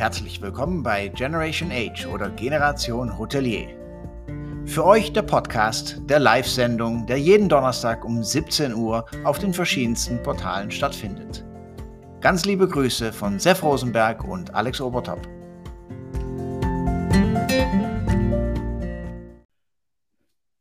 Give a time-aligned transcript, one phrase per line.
[0.00, 3.68] Herzlich willkommen bei Generation Age oder Generation Hotelier.
[4.64, 10.22] Für euch der Podcast der Live-Sendung, der jeden Donnerstag um 17 Uhr auf den verschiedensten
[10.22, 11.44] Portalen stattfindet.
[12.22, 15.20] Ganz liebe Grüße von Sef Rosenberg und Alex Obertop.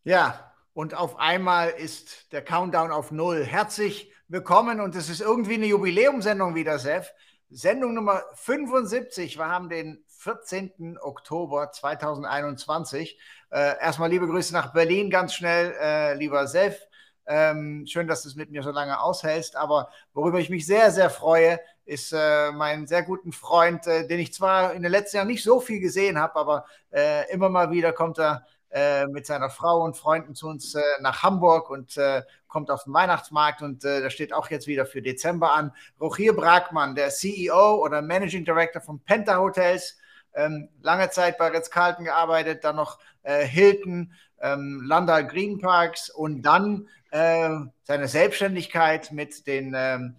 [0.04, 3.46] Ja, und auf einmal ist der Countdown auf Null.
[3.46, 7.14] Herzlich willkommen und es ist irgendwie eine Jubiläumsendung wieder, Sef.
[7.52, 9.40] Sendung Nummer 75.
[9.40, 11.00] Wir haben den 14.
[11.02, 13.20] Oktober 2021.
[13.50, 16.78] Äh, erstmal liebe Grüße nach Berlin, ganz schnell, äh, lieber Sef.
[17.26, 19.56] Ähm, schön, dass du es mit mir so lange aushältst.
[19.56, 24.20] Aber worüber ich mich sehr, sehr freue, ist äh, mein sehr guten Freund, äh, den
[24.20, 27.72] ich zwar in den letzten Jahren nicht so viel gesehen habe, aber äh, immer mal
[27.72, 31.98] wieder kommt er äh, mit seiner Frau und Freunden zu uns äh, nach Hamburg und
[31.98, 35.72] äh, kommt auf den Weihnachtsmarkt und äh, da steht auch jetzt wieder für Dezember an.
[36.00, 39.98] Rochir Bragmann, der CEO oder Managing Director von Penta Hotels,
[40.36, 46.44] ähm, lange Zeit bei Ritz-Carlton gearbeitet, dann noch äh, Hilton, ähm, Landau Green Parks und
[46.44, 50.16] dann seine Selbstständigkeit mit den ähm,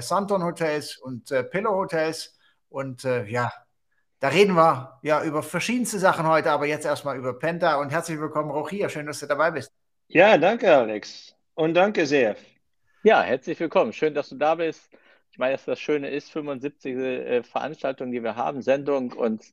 [0.00, 2.36] Santon Hotels und Pillow Hotels
[2.68, 3.52] und ja,
[4.20, 8.18] da reden wir ja über verschiedenste Sachen heute, aber jetzt erstmal über Penta und herzlich
[8.18, 8.88] willkommen, Rochia.
[8.88, 9.70] Schön, dass du dabei bist.
[10.08, 11.34] Ja, danke, Alex.
[11.54, 12.36] Und danke sehr.
[13.02, 13.92] Ja, herzlich willkommen.
[13.92, 14.90] Schön, dass du da bist.
[15.30, 16.96] Ich meine, dass das Schöne ist, 75.
[16.96, 19.44] Äh, Veranstaltung, die wir haben, Sendung und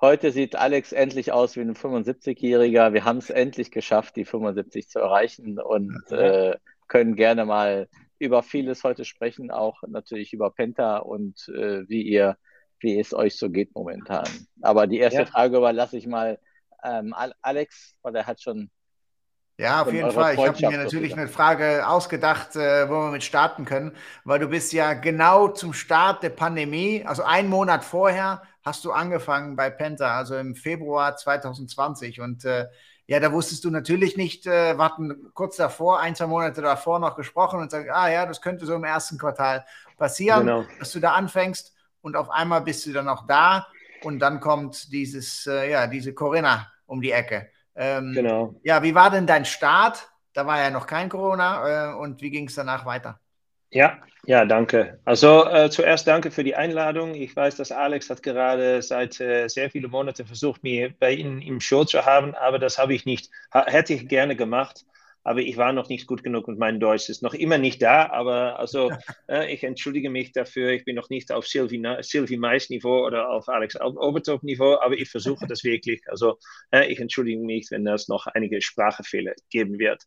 [0.00, 2.94] heute sieht Alex endlich aus wie ein 75-Jähriger.
[2.94, 6.56] Wir haben es endlich geschafft, die 75 zu erreichen und äh,
[6.88, 12.38] können gerne mal über vieles heute sprechen, auch natürlich über Penta und äh, wie ihr
[12.80, 14.26] wie es euch so geht momentan.
[14.62, 15.26] Aber die erste ja.
[15.26, 16.38] Frage überlasse ich mal
[16.82, 18.70] ähm, Alex, weil er hat schon.
[19.58, 20.34] Ja, auf jeden Fall.
[20.34, 23.92] Ich habe mir natürlich eine Frage ausgedacht, äh, wo wir mit starten können,
[24.24, 28.92] weil du bist ja genau zum Start der Pandemie, also einen Monat vorher, hast du
[28.92, 32.22] angefangen bei Penta, also im Februar 2020.
[32.22, 32.68] Und äh,
[33.06, 36.98] ja, da wusstest du natürlich nicht, äh, wir hatten kurz davor, ein, zwei Monate davor
[36.98, 39.66] noch gesprochen und sagen, ah ja, das könnte so im ersten Quartal
[39.98, 40.64] passieren, genau.
[40.78, 43.66] dass du da anfängst und auf einmal bist du dann auch da
[44.02, 47.50] und dann kommt dieses, äh, ja, diese Corinna um die Ecke.
[47.76, 48.54] Ähm, genau.
[48.62, 50.08] Ja, wie war denn dein Start?
[50.32, 53.18] Da war ja noch kein Corona äh, und wie ging es danach weiter?
[53.70, 54.98] Ja, ja, danke.
[55.04, 57.14] Also äh, zuerst danke für die Einladung.
[57.14, 61.40] Ich weiß, dass Alex hat gerade seit äh, sehr vielen Monaten versucht, mich bei Ihnen
[61.40, 64.84] im Show zu haben, aber das habe ich nicht, hätte ich gerne gemacht
[65.22, 68.10] aber ich war noch nicht gut genug und mein Deutsch ist noch immer nicht da.
[68.10, 68.90] Aber also
[69.28, 70.70] äh, ich entschuldige mich dafür.
[70.70, 74.94] Ich bin noch nicht auf Sylvie, Sylvie Mais Niveau oder auf Alex Obertop Niveau, aber
[74.94, 76.02] ich versuche das wirklich.
[76.08, 76.38] Also
[76.70, 80.02] äh, ich entschuldige mich, wenn es noch einige Sprachfehler geben wird.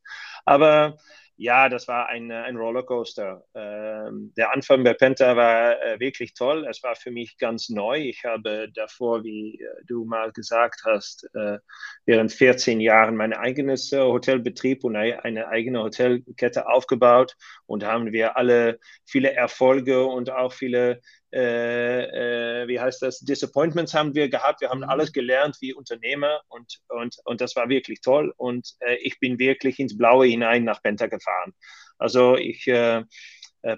[0.46, 0.98] Aber
[1.36, 3.44] ja, das war ein, äh, ein Rollercoaster.
[3.56, 6.66] Ähm, der Anfang bei Penta war äh, wirklich toll.
[6.70, 7.98] Es war für mich ganz neu.
[7.98, 11.58] Ich habe davor, wie äh, du mal gesagt hast, äh,
[12.06, 17.36] während 14 Jahren mein eigenes äh, Hotelbetrieb und eine, eine eigene Hotelkette aufgebaut
[17.66, 21.02] und haben wir alle viele Erfolge und auch viele
[21.34, 24.62] äh, äh, wie heißt das, Disappointments haben wir gehabt.
[24.62, 24.90] Wir haben mhm.
[24.90, 28.34] alles gelernt wie Unternehmer und, und, und das war wirklich toll.
[28.38, 31.54] Und äh, ich bin wirklich ins Blaue hinein nach Penta gefahren.
[31.98, 33.04] Also ich, äh,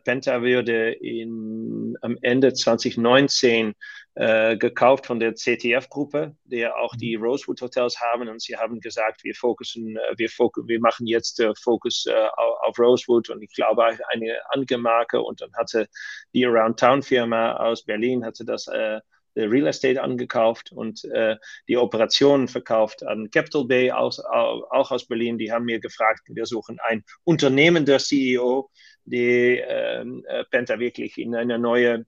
[0.03, 3.73] Penta würde in, am Ende 2019
[4.15, 7.23] äh, gekauft von der CTF-Gruppe, der auch die mhm.
[7.23, 8.27] Rosewood Hotels haben.
[8.27, 12.27] Und sie haben gesagt, wir fokussen, äh, wir, fok wir machen jetzt äh, Fokus äh,
[12.35, 15.21] auf Rosewood und ich glaube eine Angemarke.
[15.21, 15.87] Und dann hatte
[16.33, 19.01] die Around Town Firma aus Berlin hatte das äh,
[19.35, 21.35] Real Estate angekauft und äh,
[21.67, 25.37] die Operationen verkauft an Capital Bay, aus, auch aus Berlin.
[25.37, 28.69] Die haben mir gefragt, wir suchen ein unternehmender CEO,
[29.05, 32.05] die ähm, äh, Penta wirklich in eine neue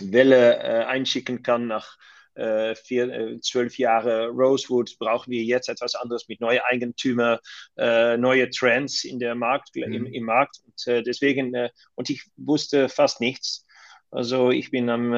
[0.00, 1.98] Welle äh, einschicken kann nach
[2.34, 7.40] äh, vier, zwölf Jahre Rosewood brauchen wir jetzt etwas anderes mit neuen Eigentümer,
[7.76, 9.92] äh, neue Trends in der Markt, mhm.
[9.92, 10.60] im, im, Markt.
[10.64, 13.66] Und äh, deswegen, äh, und ich wusste fast nichts.
[14.10, 15.14] Also ich bin am,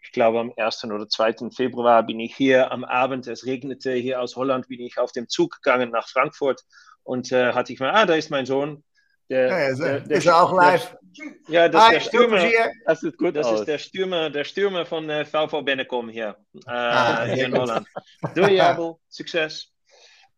[0.00, 0.84] ich glaube am 1.
[0.84, 1.50] oder 2.
[1.50, 5.28] Februar bin ich hier am Abend, es regnete hier aus Holland, bin ich auf dem
[5.28, 6.62] Zug gegangen nach Frankfurt
[7.02, 8.84] und hatte ich mal, ah, da ist mein Sohn,
[9.30, 10.96] der, ja, der, der, ist er auch live?
[11.48, 12.48] ja, das Hi, ist der Stürmer.
[12.86, 13.60] Das sieht gut Das aus.
[13.60, 16.36] ist der Stürmer, der Stürmer von äh, VV Bennekom hier,
[16.66, 17.86] äh, ah, hier in Holland.
[18.34, 18.94] Doei, Abel.
[19.08, 19.72] Succes.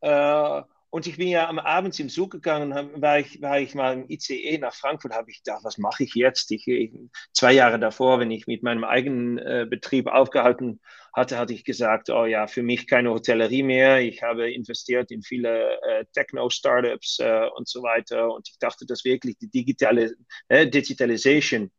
[0.00, 0.62] Äh,
[0.92, 4.10] und ich bin ja am Abend im Zug gegangen, war ich, war ich mal im
[4.10, 6.50] ICE nach Frankfurt, habe ich gedacht, was mache ich jetzt?
[6.50, 6.92] Ich, ich,
[7.32, 10.80] zwei Jahre davor, wenn ich mit meinem eigenen äh, Betrieb aufgehalten
[11.14, 14.02] hatte, hatte ich gesagt, oh ja, für mich keine Hotellerie mehr.
[14.02, 18.30] Ich habe investiert in viele äh, Techno-Startups äh, und so weiter.
[18.30, 20.12] Und ich dachte, dass wirklich die digitale
[20.48, 21.70] äh, Digitalisation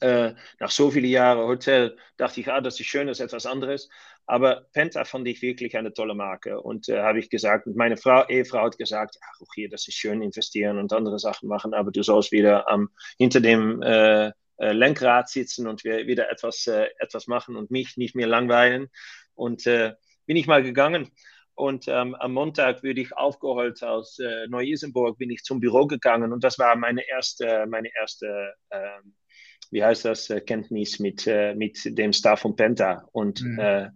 [0.00, 3.46] äh, nach so vielen Jahren Hotel dachte ich, ah, das ist schön, das ist etwas
[3.46, 3.88] anderes.
[4.26, 6.60] Aber Penta fand ich wirklich eine tolle Marke.
[6.60, 10.22] Und äh, habe ich gesagt, meine Frau, Ehefrau hat gesagt, ach, okay, das ist schön
[10.22, 15.28] investieren und andere Sachen machen, aber du sollst wieder ähm, hinter dem äh, äh, Lenkrad
[15.28, 18.88] sitzen und wir wieder etwas, äh, etwas machen und mich nicht mehr langweilen.
[19.34, 19.94] Und äh,
[20.26, 21.12] bin ich mal gegangen.
[21.54, 26.34] Und ähm, am Montag würde ich aufgeholt aus äh, Neu-Isenburg, bin ich zum Büro gegangen
[26.34, 29.14] und das war meine erste, meine erste ähm,
[29.70, 33.08] wie heißt das, äh, Kenntnis mit, äh, mit dem Staff von Penta.
[33.12, 33.58] Und, mhm.
[33.58, 33.90] äh,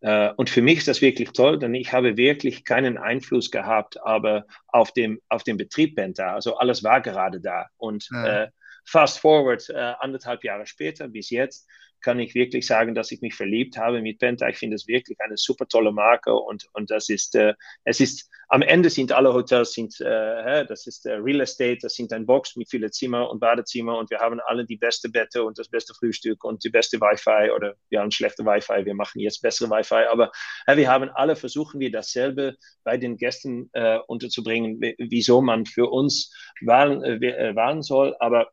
[0.00, 4.00] äh, und für mich ist das wirklich toll, denn ich habe wirklich keinen Einfluss gehabt,
[4.04, 6.34] aber auf dem, auf dem Betrieb Penta.
[6.34, 7.66] Also alles war gerade da.
[7.76, 8.48] Und ja.
[8.84, 11.66] fast forward, anderthalb Jahre später bis jetzt,
[12.04, 14.48] kann ich wirklich sagen, dass ich mich verliebt habe mit Penta.
[14.48, 17.54] Ich finde es wirklich eine super tolle Marke und, und das ist, äh,
[17.84, 21.94] es ist, am Ende sind alle Hotels, sind, äh, das ist äh, Real Estate, das
[21.94, 25.42] sind ein Box mit vielen Zimmer und Badezimmer und wir haben alle die beste Bette
[25.42, 29.20] und das beste Frühstück und die beste Wi-Fi oder wir haben schlechte Wi-Fi, wir machen
[29.20, 30.30] jetzt bessere Wi-Fi, aber
[30.66, 35.90] äh, wir haben alle, versuchen wir dasselbe bei den Gästen äh, unterzubringen, wieso man für
[35.90, 38.50] uns wählen, äh, wählen soll, aber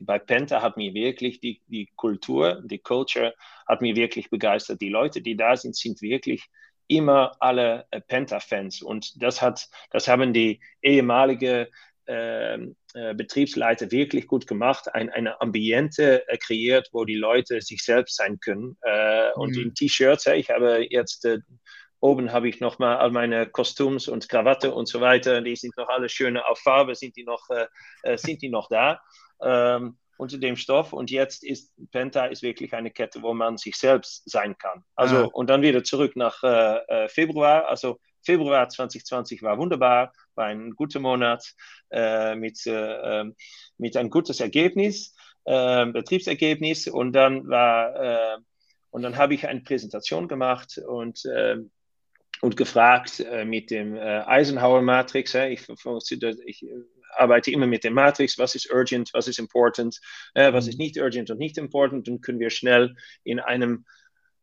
[0.00, 3.34] bei Penta hat mir wirklich die, die Kultur, die Culture
[3.68, 4.80] hat mir wirklich begeistert.
[4.80, 6.48] Die Leute, die da sind, sind wirklich
[6.88, 8.82] immer alle äh, Penta-Fans.
[8.82, 11.68] Und das hat, das haben die ehemalige
[12.06, 17.84] ähm, äh, Betriebsleiter wirklich gut gemacht, ein, eine Ambiente äh, kreiert, wo die Leute sich
[17.84, 18.76] selbst sein können.
[18.82, 19.32] Äh, mhm.
[19.36, 21.38] Und in T-Shirts, ich habe jetzt äh,
[22.00, 25.42] oben habe ich noch mal all meine Kostüms und Krawatte und so weiter.
[25.42, 29.00] Die sind noch alle schön auf Farbe, sind die noch, äh, sind die noch da
[29.42, 30.92] ähm, unter dem Stoff.
[30.92, 34.84] Und jetzt ist Penta ist wirklich eine Kette, wo man sich selbst sein kann.
[34.94, 35.24] Also ja.
[35.24, 37.66] und dann wieder zurück nach äh, äh Februar.
[37.68, 41.54] Also Februar 2020 war wunderbar, war ein guter Monat
[41.90, 43.34] äh, mit, äh, ähm,
[43.78, 45.14] mit ein gutes Ergebnis,
[45.44, 46.86] äh, Betriebsergebnis.
[46.86, 48.38] Und dann war äh,
[48.90, 51.22] und dann habe ich eine Präsentation gemacht und
[52.42, 55.34] und gefragt mit dem Eisenhower Matrix.
[55.34, 55.68] Ich,
[56.46, 56.66] ich
[57.16, 59.98] arbeite immer mit der Matrix, was ist urgent, was ist important,
[60.34, 60.84] äh, was ist mhm.
[60.84, 63.84] nicht urgent und nicht important, dann können wir schnell in einem,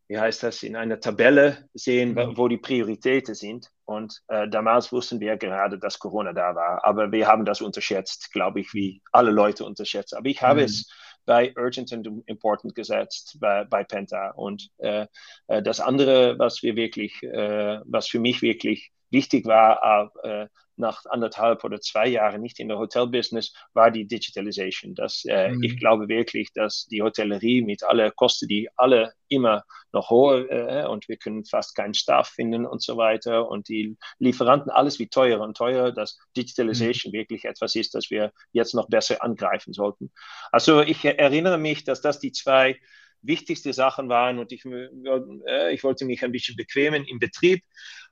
[0.08, 2.38] wie heißt das, in einer Tabelle sehen, mhm.
[2.38, 3.70] wo die Prioritäten sind.
[3.86, 8.32] Und äh, damals wussten wir gerade, dass Corona da war, aber wir haben das unterschätzt,
[8.32, 10.16] glaube ich, wie alle Leute unterschätzt.
[10.16, 10.66] Aber ich habe mhm.
[10.66, 10.90] es
[11.28, 14.32] bei Urgent und Important gesetzt bei, bei Penta.
[14.32, 15.06] Und äh,
[15.48, 20.48] äh das andere, was wir wirklich, äh, was für mich wirklich wichtig war, äh,
[20.78, 24.96] nach anderthalb oder zwei Jahren nicht in der Hotelbusiness, war die Digitalisation.
[24.96, 25.64] Das, äh, mhm.
[25.64, 30.86] Ich glaube wirklich, dass die Hotellerie mit aller Kosten, die alle immer noch hohe äh,
[30.88, 35.08] und wir können fast keinen Staff finden und so weiter und die Lieferanten, alles wie
[35.08, 37.18] teurer und teurer, dass Digitalisation mhm.
[37.18, 40.12] wirklich etwas ist, das wir jetzt noch besser angreifen sollten.
[40.52, 42.78] Also ich erinnere mich, dass das die zwei
[43.22, 47.64] wichtigste Sachen waren und ich, äh, ich wollte mich ein bisschen bequemen im Betrieb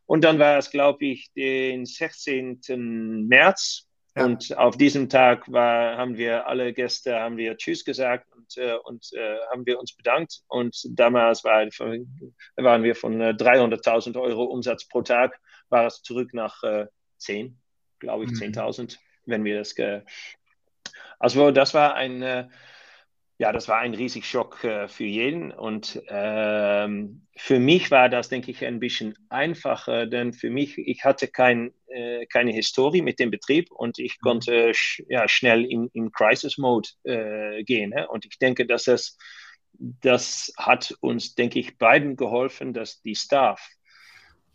[0.05, 3.25] und dann war es, glaube ich, den 16.
[3.27, 3.87] März.
[4.15, 4.25] Ja.
[4.25, 8.75] Und auf diesem Tag war, haben wir alle Gäste, haben wir Tschüss gesagt und, äh,
[8.83, 10.41] und äh, haben wir uns bedankt.
[10.47, 15.37] Und damals war, waren wir von äh, 300.000 Euro Umsatz pro Tag,
[15.69, 16.85] war es zurück nach äh,
[17.17, 17.59] 10,
[17.99, 18.53] glaube ich, mhm.
[18.53, 19.75] 10.000, wenn wir das.
[21.19, 22.47] also das war ein äh,
[23.38, 25.51] ja, das war ein riesig Schock äh, für jeden.
[25.51, 31.04] Und ähm, für mich war das, denke ich, ein bisschen einfacher, denn für mich, ich
[31.04, 34.24] hatte kein, äh, keine Historie mit dem Betrieb und ich mhm.
[34.24, 37.89] konnte sch ja, schnell in, in Crisis-Mode äh, gehen.
[37.89, 38.08] Ne?
[38.08, 39.18] Und ich denke, dass es,
[39.74, 43.75] das hat uns, denke ich, beiden geholfen, dass die Staff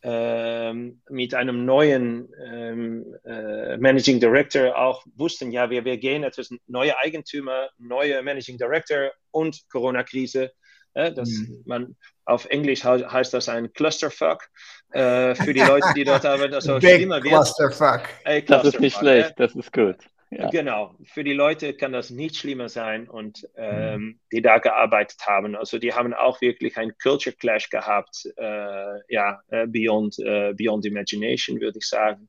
[0.03, 6.97] mit einem neuen ähm, äh, Managing Director auch wussten, ja, wir, wir gehen etwas neue
[6.99, 10.53] Eigentümer, neue Managing Director und Corona-Krise.
[10.95, 11.63] Äh, das, mhm.
[11.67, 14.49] man, auf Englisch heißt das ein Clusterfuck
[14.93, 16.55] äh, für die Leute, die dort arbeiten.
[16.55, 18.03] Also Big Clusterfuck.
[18.25, 18.47] Clusterfuck.
[18.47, 19.97] Das ist nicht schlecht, das ist gut.
[20.33, 20.49] Ja.
[20.49, 24.21] Genau, für die Leute kann das nicht schlimmer sein und ähm, mhm.
[24.31, 25.57] die da gearbeitet haben.
[25.57, 30.87] Also die haben auch wirklich ein Culture Clash gehabt, äh, ja, äh, beyond, äh, beyond
[30.87, 32.29] imagination, würde ich sagen.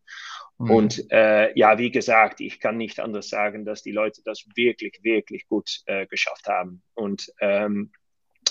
[0.58, 0.72] Mhm.
[0.72, 5.00] Und äh, ja, wie gesagt, ich kann nicht anders sagen, dass die Leute das wirklich,
[5.04, 6.82] wirklich gut äh, geschafft haben.
[6.96, 7.92] Und ähm,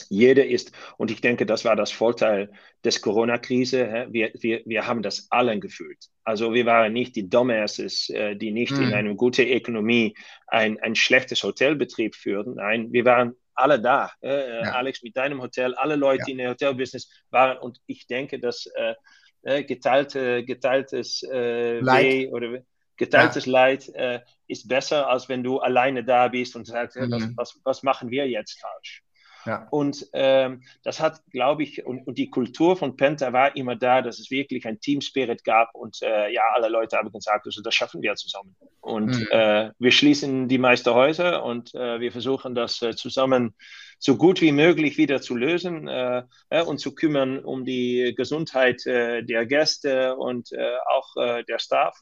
[0.08, 2.50] jeder ist, und ich denke, das war das Vorteil
[2.84, 5.98] des Corona-Krise, wir, wir, wir haben das allen gefühlt.
[6.24, 8.82] Also wir waren nicht die Dumbasses, äh, die nicht mhm.
[8.82, 10.16] in einer guten Ökonomie
[10.48, 12.56] ein, ein schlechtes Hotelbetrieb führen.
[12.56, 14.10] Nein, wir waren alle da.
[14.20, 14.72] Äh, ja.
[14.72, 16.32] Alex, mit deinem Hotel, alle Leute ja.
[16.32, 17.58] in der Hotelbusiness waren.
[17.58, 18.94] Und ich denke, dass äh,
[19.42, 22.62] äh geteilte, geteiltes äh, Weh oder
[22.96, 23.52] geteiltes ja.
[23.52, 27.10] Leid äh, ist besser, als wenn du alleine da bist und sagst, mhm.
[27.12, 29.02] was, was, was machen wir jetzt falsch?
[29.46, 29.66] Ja.
[29.70, 34.02] Und ähm, das hat, glaube ich, und, und, die Kultur von Penta war immer da,
[34.02, 37.74] dass es wirklich ein Team-Spirit gab und äh, ja, alle Leute haben gesagt, also das
[37.74, 38.54] schaffen wir zusammen.
[38.80, 39.28] Und mhm.
[39.30, 43.54] äh, wir schließen die meisten Häuser und äh, wir versuchen das äh, zusammen
[43.98, 46.22] so gut wie möglich wieder zu lösen äh,
[46.66, 50.50] und zu kümmern um die Gesundheit äh, der Gäste und
[50.86, 51.14] auch
[51.48, 51.98] der Staff.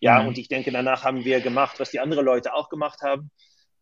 [0.00, 0.28] Ja, mhm.
[0.28, 3.30] und ich denke, danach haben wir gemacht, was die anderen Leute auch gemacht haben.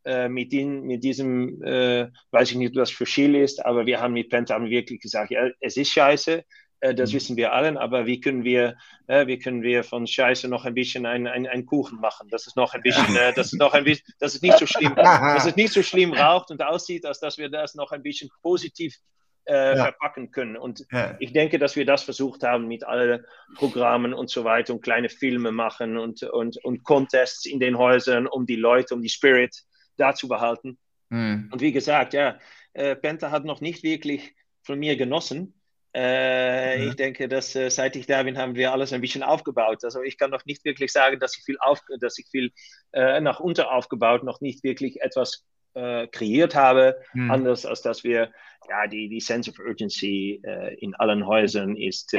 [0.02, 4.00] Äh, mit, den, mit diesem, äh, weiß ich nicht, was für Chile ist, aber wir
[4.00, 6.42] haben mit Penta haben wirklich gesagt, ja, es ist scheiße,
[6.80, 7.16] äh, das mhm.
[7.16, 8.76] wissen wir allen, aber wie können wir,
[9.06, 12.56] äh, wie können wir von Scheiße noch ein bisschen einen ein Kuchen machen, dass es
[12.56, 15.44] noch ein bisschen, äh, dass es noch ein bisschen, dass es nicht so schlimm, dass
[15.44, 18.96] es nicht so schlimm raucht und aussieht, als dass wir das noch ein bisschen positiv
[19.44, 19.84] äh, ja.
[19.84, 20.56] verpacken können.
[20.56, 21.14] Und ja.
[21.18, 23.24] ich denke, dass wir das versucht haben mit allen
[23.56, 28.26] Programmen und so weiter und kleine Filme machen und, und, und Contests in den Häusern,
[28.26, 29.54] um die Leute, um die Spirit
[30.00, 30.78] da zu behalten.
[31.10, 31.48] Mhm.
[31.52, 32.38] Und wie gesagt, ja,
[32.72, 35.54] äh, Penta hat noch nicht wirklich von mir genossen.
[35.92, 36.88] Äh, mhm.
[36.88, 39.84] Ich denke, dass äh, seit ich da bin, haben wir alles ein bisschen aufgebaut.
[39.84, 42.52] Also ich kann noch nicht wirklich sagen, dass ich viel, auf, dass ich viel
[42.92, 47.30] äh, nach unten aufgebaut, noch nicht wirklich etwas äh, kreiert habe, mhm.
[47.30, 48.30] anders als dass wir,
[48.68, 52.16] ja, die, die Sense of Urgency äh, in allen Häusern ist,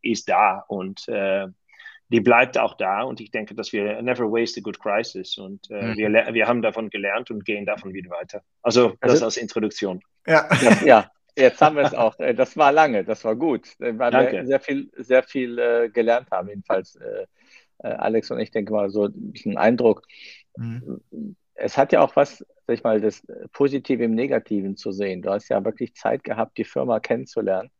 [0.00, 1.06] ist da und
[2.08, 5.68] die bleibt auch da und ich denke, dass wir never waste a good crisis und
[5.70, 5.96] äh, mhm.
[5.96, 8.42] wir, wir haben davon gelernt und gehen davon wieder weiter.
[8.62, 10.00] Also das also, als Introduktion.
[10.26, 10.48] Ja.
[10.62, 11.10] ja, ja.
[11.38, 12.18] Jetzt haben wir es auch.
[12.18, 14.32] Äh, das war lange, das war gut, weil Danke.
[14.32, 16.48] wir sehr viel, sehr viel äh, gelernt haben.
[16.48, 17.26] Jedenfalls äh,
[17.78, 20.02] äh, Alex und ich denke mal so ein bisschen Eindruck.
[20.56, 21.00] Mhm.
[21.54, 25.22] Es hat ja auch was, sag ich mal, das Positive im Negativen zu sehen.
[25.22, 27.70] Du hast ja wirklich Zeit gehabt, die Firma kennenzulernen.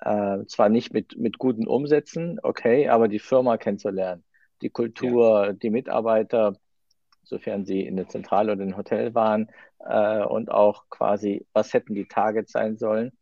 [0.00, 4.24] Äh, zwar nicht mit, mit guten Umsätzen, okay, aber die Firma kennenzulernen,
[4.62, 5.52] die Kultur, ja.
[5.52, 6.56] die Mitarbeiter,
[7.22, 11.94] sofern sie in der Zentrale oder im Hotel waren, äh, und auch quasi, was hätten
[11.94, 13.12] die Targets sein sollen.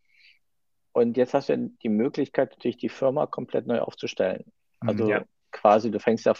[0.93, 4.45] Und jetzt hast du die Möglichkeit, natürlich die Firma komplett neu aufzustellen.
[4.83, 5.25] Mhm, also ja.
[5.51, 6.35] quasi, du fängst ja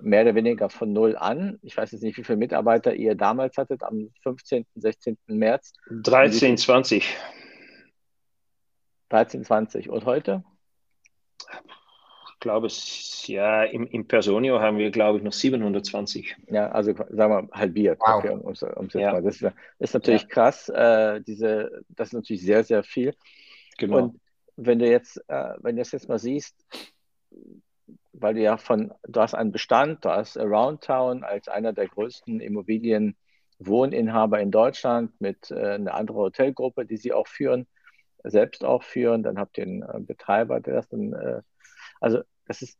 [0.00, 1.58] mehr oder weniger von null an.
[1.62, 5.18] Ich weiß jetzt nicht, wie viele Mitarbeiter ihr damals hattet, am 15., 16.
[5.26, 5.72] März.
[5.90, 7.16] 13, 20.
[9.10, 9.88] 13, 20.
[9.88, 10.44] Und heute?
[12.32, 12.68] Ich glaube,
[13.26, 16.36] ja, im, im Personio haben wir, glaube ich, noch 720.
[16.48, 17.98] Ja, also sagen wir halbiert.
[18.00, 18.18] Wow.
[18.18, 18.54] Okay, um, um,
[18.94, 19.20] ja.
[19.20, 20.28] Das ist, ist natürlich ja.
[20.28, 20.68] krass.
[20.68, 23.14] Äh, diese, das ist natürlich sehr, sehr viel.
[23.76, 23.98] Genau.
[23.98, 24.20] Und
[24.56, 26.64] wenn du jetzt, äh, wenn du das jetzt mal siehst,
[28.12, 31.88] weil du ja von, du hast einen Bestand, du hast Around Town als einer der
[31.88, 37.66] größten Immobilienwohninhaber in Deutschland mit äh, einer anderen Hotelgruppe, die sie auch führen
[38.24, 41.42] selbst auch führen, dann habt ihr einen äh, Betreiber, der das dann, äh,
[42.00, 42.78] also das ist,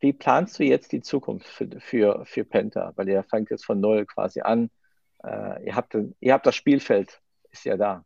[0.00, 2.92] wie planst du jetzt die Zukunft für, für, für Penta?
[2.96, 4.70] Weil ihr fangt jetzt von null quasi an.
[5.22, 8.04] Äh, ihr, habt, ihr habt das Spielfeld, ist ja da.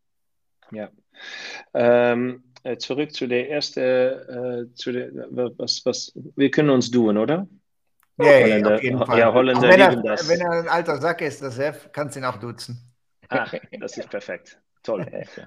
[0.73, 0.91] Ja.
[1.73, 5.11] Ähm, äh, zurück zu der ersten, äh, zu der,
[5.59, 7.47] was, was, wir können uns duhen, oder?
[8.17, 9.19] Ja, Holländer, auf jeden Fall.
[9.19, 10.29] Ja, Holländer wenn er, das.
[10.29, 12.79] Wenn er ein alter Sack ist, das Chef, kannst du ihn auch duzen.
[13.29, 14.61] Ach, das ist perfekt.
[14.85, 15.07] Toll,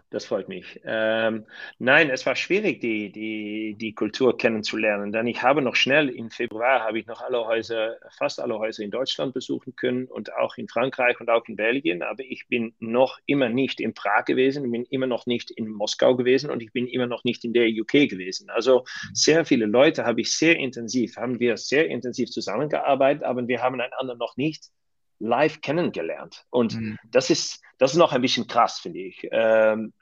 [0.09, 0.81] das freut mich.
[0.83, 1.45] Ähm,
[1.77, 6.31] nein, es war schwierig, die, die, die Kultur kennenzulernen, denn ich habe noch schnell im
[6.31, 10.57] Februar habe ich noch alle Häuser, fast alle Häuser in Deutschland besuchen können und auch
[10.57, 14.65] in Frankreich und auch in Belgien, aber ich bin noch immer nicht in Prag gewesen,
[14.65, 17.53] ich bin immer noch nicht in Moskau gewesen und ich bin immer noch nicht in
[17.53, 18.49] der UK gewesen.
[18.49, 23.61] Also sehr viele Leute habe ich sehr intensiv, haben wir sehr intensiv zusammengearbeitet, aber wir
[23.61, 24.71] haben einander noch nicht
[25.19, 26.45] live kennengelernt.
[26.49, 26.97] Und mhm.
[27.11, 29.27] das, ist, das ist noch ein bisschen krass, finde ich.
[29.31, 29.93] Ähm,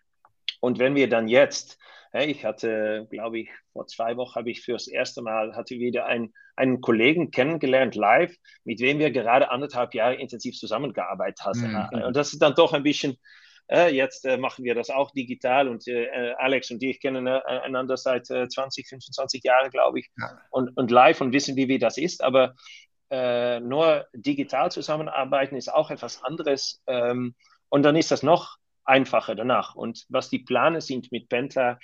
[0.61, 1.77] und wenn wir dann jetzt,
[2.11, 6.05] hey, ich hatte, glaube ich, vor zwei Wochen habe ich fürs erste Mal, hatte wieder
[6.05, 11.89] ein, einen Kollegen kennengelernt live, mit dem wir gerade anderthalb Jahre intensiv zusammengearbeitet haben.
[11.91, 12.03] Mhm.
[12.03, 13.17] Und das ist dann doch ein bisschen,
[13.67, 17.41] äh, jetzt äh, machen wir das auch digital und äh, Alex und ich kennen äh,
[17.45, 20.39] einander seit 20, äh, 25 Jahren, glaube ich, ja.
[20.51, 22.23] und, und live und wissen, wie, wie das ist.
[22.23, 22.55] Aber
[23.09, 26.81] äh, nur digital zusammenarbeiten ist auch etwas anderes.
[26.87, 27.35] Ähm,
[27.69, 29.75] und dann ist das noch einfacher danach.
[29.75, 31.79] Und was die Pläne sind mit Pentler,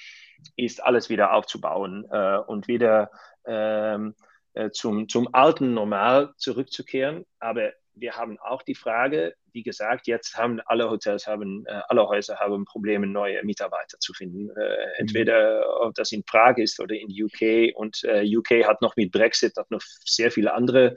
[0.56, 3.12] ist alles wieder aufzubauen äh, und wieder
[3.46, 4.16] ähm,
[4.54, 7.26] äh, zum, zum alten Normal zurückzukehren.
[7.40, 12.08] Aber wir haben auch die Frage, wie gesagt, jetzt haben alle Hotels, haben, äh, alle
[12.08, 14.50] Häuser haben Probleme, neue Mitarbeiter zu finden.
[14.50, 14.92] Äh, mhm.
[14.98, 17.76] entweder ob das in Prag ist oder in UK.
[17.76, 20.96] Und äh, UK hat noch mit Brexit hat noch sehr viele andere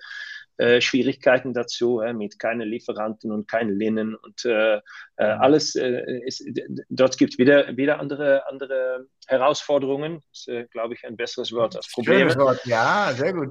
[0.79, 4.81] Schwierigkeiten dazu, mit keinen Lieferanten und kein Linnen und mhm.
[5.17, 5.75] alles.
[5.75, 6.45] Ist,
[6.89, 10.23] dort gibt es wieder, wieder andere, andere Herausforderungen.
[10.31, 12.31] Das ist, glaube ich, ein besseres Wort als Probleme.
[12.31, 13.51] Schönes Wort, ja, sehr gut.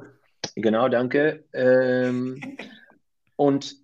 [0.55, 1.45] Genau, danke.
[1.53, 2.57] Ähm,
[3.36, 3.75] und,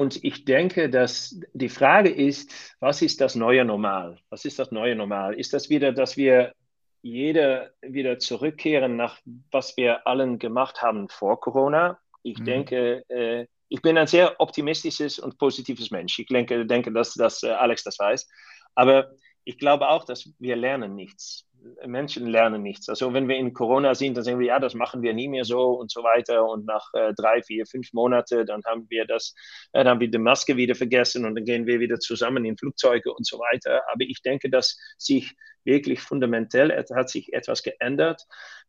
[0.00, 4.18] und ich denke, dass die Frage ist, was ist das neue Normal?
[4.30, 5.34] Was ist das neue Normal?
[5.34, 6.54] Ist das wieder, dass wir
[7.02, 11.98] jeder wieder zurückkehren nach, was wir allen gemacht haben vor Corona?
[12.22, 12.44] Ich mhm.
[12.46, 16.18] denke, äh, ich bin ein sehr optimistisches und positives Mensch.
[16.18, 18.26] Ich denke, denke dass, dass äh, Alex das weiß.
[18.74, 19.10] Aber
[19.44, 21.46] ich glaube auch, dass wir lernen nichts.
[21.86, 22.88] Menschen lernen nichts.
[22.88, 25.44] Also wenn wir in Corona sind, dann sagen wir, ja, das machen wir nie mehr
[25.44, 26.46] so und so weiter.
[26.48, 29.34] Und nach äh, drei, vier, fünf Monaten, dann haben wir das,
[29.72, 32.56] äh, dann haben wir die Maske wieder vergessen und dann gehen wir wieder zusammen in
[32.56, 33.82] Flugzeuge und so weiter.
[33.92, 38.22] Aber ich denke, dass sich wirklich fundamentell hat sich etwas geändert,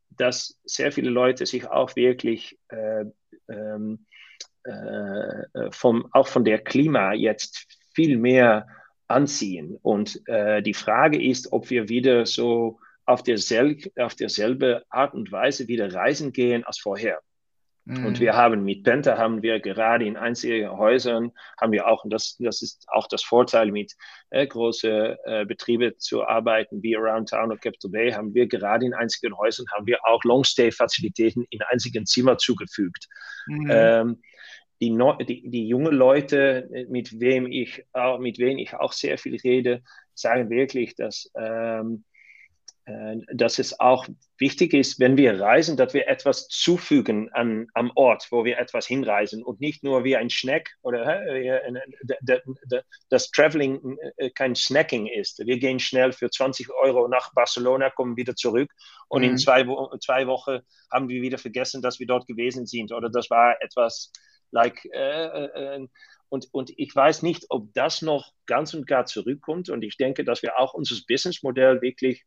[0.09, 3.05] dass sehr viele Leute sich auch wirklich äh,
[3.49, 4.05] ähm,
[4.63, 8.67] äh, vom, auch von der Klima jetzt viel mehr
[9.13, 9.77] anziehen.
[9.81, 15.31] Und äh, die Frage ist, ob wir wieder so auf, dersel auf derselbe Art und
[15.31, 17.19] Weise wieder reisen gehen als vorher.
[17.85, 18.05] Mhm.
[18.05, 22.13] Und wir haben mit Penta haben wir gerade in einzelnen Häusern haben wir auch, und
[22.13, 23.93] das, das ist auch das Vorteil mit
[24.29, 28.85] äh, großen äh, Betrieben zu arbeiten, wie Around Town oder Capital Bay, haben wir gerade
[28.85, 33.07] in einzigen Häusern haben wir auch Longstay-Fazilitäten in einzigen Zimmer zugefügt.
[33.47, 33.67] Mhm.
[33.71, 34.21] Ähm,
[34.81, 37.85] die, die, die junge Leute, mit wem ich,
[38.19, 39.83] mit wem ich auch sehr viel rede,
[40.13, 42.03] sagen wirklich, dass, ähm,
[42.85, 44.07] äh, dass es auch
[44.39, 48.87] wichtig ist, wenn wir reisen, dass wir etwas zufügen an, am Ort, wo wir etwas
[48.87, 51.71] hinreisen und nicht nur wie ein Snack oder äh,
[53.09, 55.39] das Traveling äh, kein Snacking ist.
[55.45, 58.71] Wir gehen schnell für 20 Euro nach Barcelona, kommen wieder zurück
[59.09, 59.29] und mhm.
[59.29, 59.63] in zwei,
[60.03, 60.59] zwei Wochen
[60.91, 64.11] haben wir wieder vergessen, dass wir dort gewesen sind oder das war etwas
[64.51, 65.87] like, äh, äh,
[66.29, 69.69] und, und ich weiß nicht, ob das noch ganz und gar zurückkommt.
[69.69, 72.23] Und ich denke, dass wir auch unser Businessmodell wirklich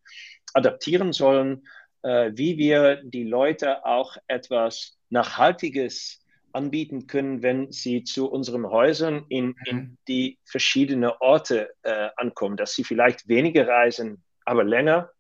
[0.52, 1.66] adaptieren sollen,
[2.02, 9.24] äh, wie wir die Leute auch etwas Nachhaltiges anbieten können, wenn sie zu unseren Häusern
[9.28, 9.98] in, in mhm.
[10.06, 15.10] die verschiedenen Orte äh, ankommen, dass sie vielleicht weniger reisen, aber länger.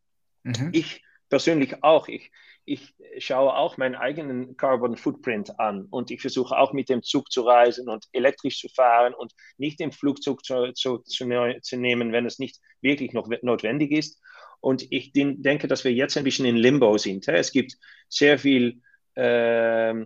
[0.42, 0.70] Mhm.
[0.72, 1.02] Ich
[1.34, 2.06] persönlich auch.
[2.06, 2.30] Ich,
[2.64, 7.32] ich schaue auch meinen eigenen Carbon Footprint an und ich versuche auch mit dem Zug
[7.32, 12.12] zu reisen und elektrisch zu fahren und nicht den Flugzeug zu, zu, zu, zu nehmen,
[12.12, 14.20] wenn es nicht wirklich noch notwendig ist.
[14.60, 17.26] Und ich denke, dass wir jetzt ein bisschen in Limbo sind.
[17.26, 17.72] Es gibt
[18.08, 18.80] sehr viel,
[19.16, 20.04] äh, äh,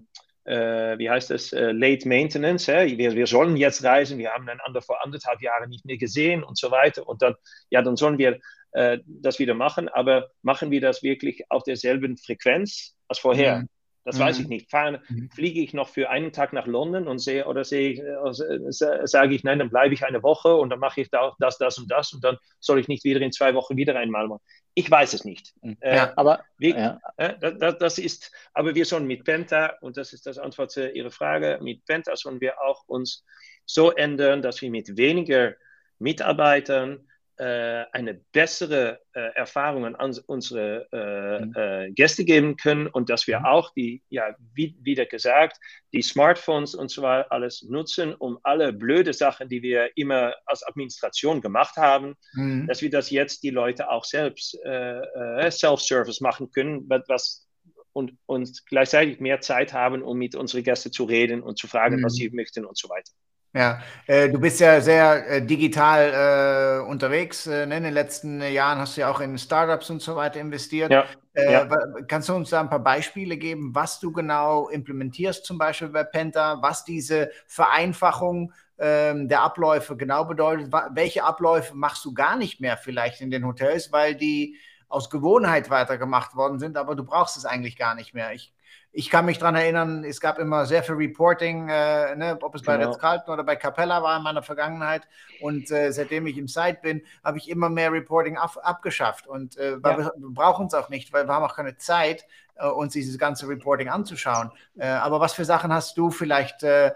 [0.98, 2.68] wie heißt das, äh, Late Maintenance.
[2.68, 6.56] Wir, wir sollen jetzt reisen, wir haben einander vor anderthalb Jahren nicht mehr gesehen und
[6.56, 7.06] so weiter.
[7.06, 7.34] Und dann,
[7.68, 8.40] ja, dann sollen wir
[8.72, 13.60] äh, das wieder machen, aber machen wir das wirklich auf derselben Frequenz als vorher?
[13.60, 13.68] Mhm.
[14.08, 14.22] Das mhm.
[14.22, 14.70] weiß ich nicht.
[14.70, 15.28] Fahren, mhm.
[15.30, 19.34] fliege ich noch für einen Tag nach London und sehe oder sehe ich, äh, sage
[19.34, 21.90] ich, nein, dann bleibe ich eine Woche und dann mache ich da, das, das und
[21.90, 24.40] das und dann soll ich nicht wieder in zwei Wochen wieder einmal machen.
[24.72, 25.52] Ich weiß es nicht.
[25.60, 25.76] Mhm.
[25.80, 26.98] Äh, ja, aber wie, ja.
[27.18, 30.90] äh, das, das, ist, aber wir sollen mit Penta und das ist das Antwort zu
[30.90, 31.58] Ihrer Frage.
[31.60, 33.26] Mit Penta sollen wir auch uns
[33.66, 35.52] so ändern, dass wir mit weniger
[35.98, 37.07] Mitarbeitern äh,
[37.44, 41.54] eine bessere äh, Erfahrung an unsere äh, mhm.
[41.54, 43.46] äh, Gäste geben können und dass wir mhm.
[43.46, 45.58] auch die, ja, wie wieder gesagt,
[45.92, 50.66] die Smartphones und so weiter alles nutzen, um alle blöde Sachen, die wir immer als
[50.66, 52.66] Administration gemacht haben, mhm.
[52.66, 57.48] dass wir das jetzt die Leute auch selbst äh, äh, Self-Service machen können, was
[57.92, 62.02] und, und gleichzeitig mehr Zeit haben, um mit unseren Gästen zu reden und zu fragen,
[62.04, 62.16] was mhm.
[62.16, 63.12] sie möchten und so weiter.
[63.58, 67.44] Ja, äh, du bist ja sehr äh, digital äh, unterwegs.
[67.48, 67.78] Äh, ne?
[67.78, 70.92] In den letzten Jahren hast du ja auch in Startups und so weiter investiert.
[70.92, 71.68] Ja, äh, ja.
[72.06, 76.04] Kannst du uns da ein paar Beispiele geben, was du genau implementierst, zum Beispiel bei
[76.04, 80.72] Penta, was diese Vereinfachung ähm, der Abläufe genau bedeutet?
[80.92, 84.56] Welche Abläufe machst du gar nicht mehr vielleicht in den Hotels, weil die
[84.88, 88.32] aus Gewohnheit weitergemacht worden sind, aber du brauchst es eigentlich gar nicht mehr.
[88.34, 88.52] Ich
[88.98, 92.62] ich kann mich daran erinnern, es gab immer sehr viel Reporting, äh, ne, ob es
[92.62, 92.90] bei genau.
[92.90, 95.06] Ritz-Carlton oder bei Capella war in meiner Vergangenheit.
[95.40, 99.28] Und äh, seitdem ich im Site bin, habe ich immer mehr Reporting ab, abgeschafft.
[99.28, 99.82] Und äh, ja.
[99.84, 103.18] wir, wir brauchen es auch nicht, weil wir haben auch keine Zeit, äh, uns dieses
[103.18, 104.50] ganze Reporting anzuschauen.
[104.76, 106.90] Äh, aber was für Sachen hast du vielleicht äh,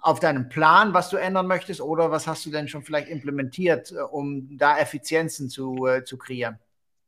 [0.00, 3.94] auf deinem Plan, was du ändern möchtest, oder was hast du denn schon vielleicht implementiert,
[4.10, 6.58] um da Effizienzen zu, zu kreieren?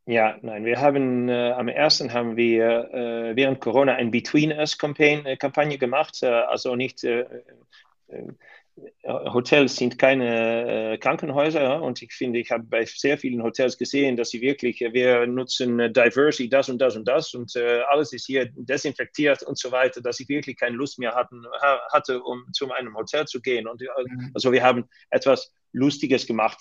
[0.06, 4.78] Ja, nein, wir haben äh, am ersten haben wir äh, während Corona ein Between Us
[4.78, 7.26] Campaign, äh, Kampagne gemacht, äh, also nicht äh,
[8.08, 8.22] äh,
[9.04, 14.30] Hotels sind keine Krankenhäuser und ich finde, ich habe bei sehr vielen Hotels gesehen, dass
[14.30, 17.54] sie wirklich, wir nutzen Diversity, das und das und das und
[17.90, 21.44] alles ist hier desinfektiert und so weiter, dass ich wirklich keine Lust mehr hatten,
[21.92, 23.66] hatte, um zu einem Hotel zu gehen.
[23.66, 24.30] Und mhm.
[24.32, 26.58] also wir haben etwas Lustiges gemacht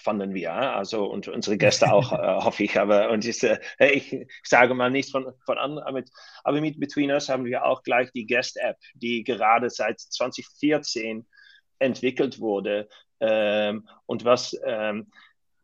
[0.00, 0.52] fanden wir.
[0.52, 2.78] Also und unsere Gäste auch, äh, hoffe ich.
[2.78, 5.84] Aber und ich, äh, ich sage mal nichts von, von anderen.
[5.84, 6.10] Aber mit,
[6.44, 11.26] aber mit Between Us haben wir auch gleich die Guest-App, die gerade seit 2014
[11.78, 12.88] entwickelt wurde.
[13.20, 15.10] Ähm, und was ähm,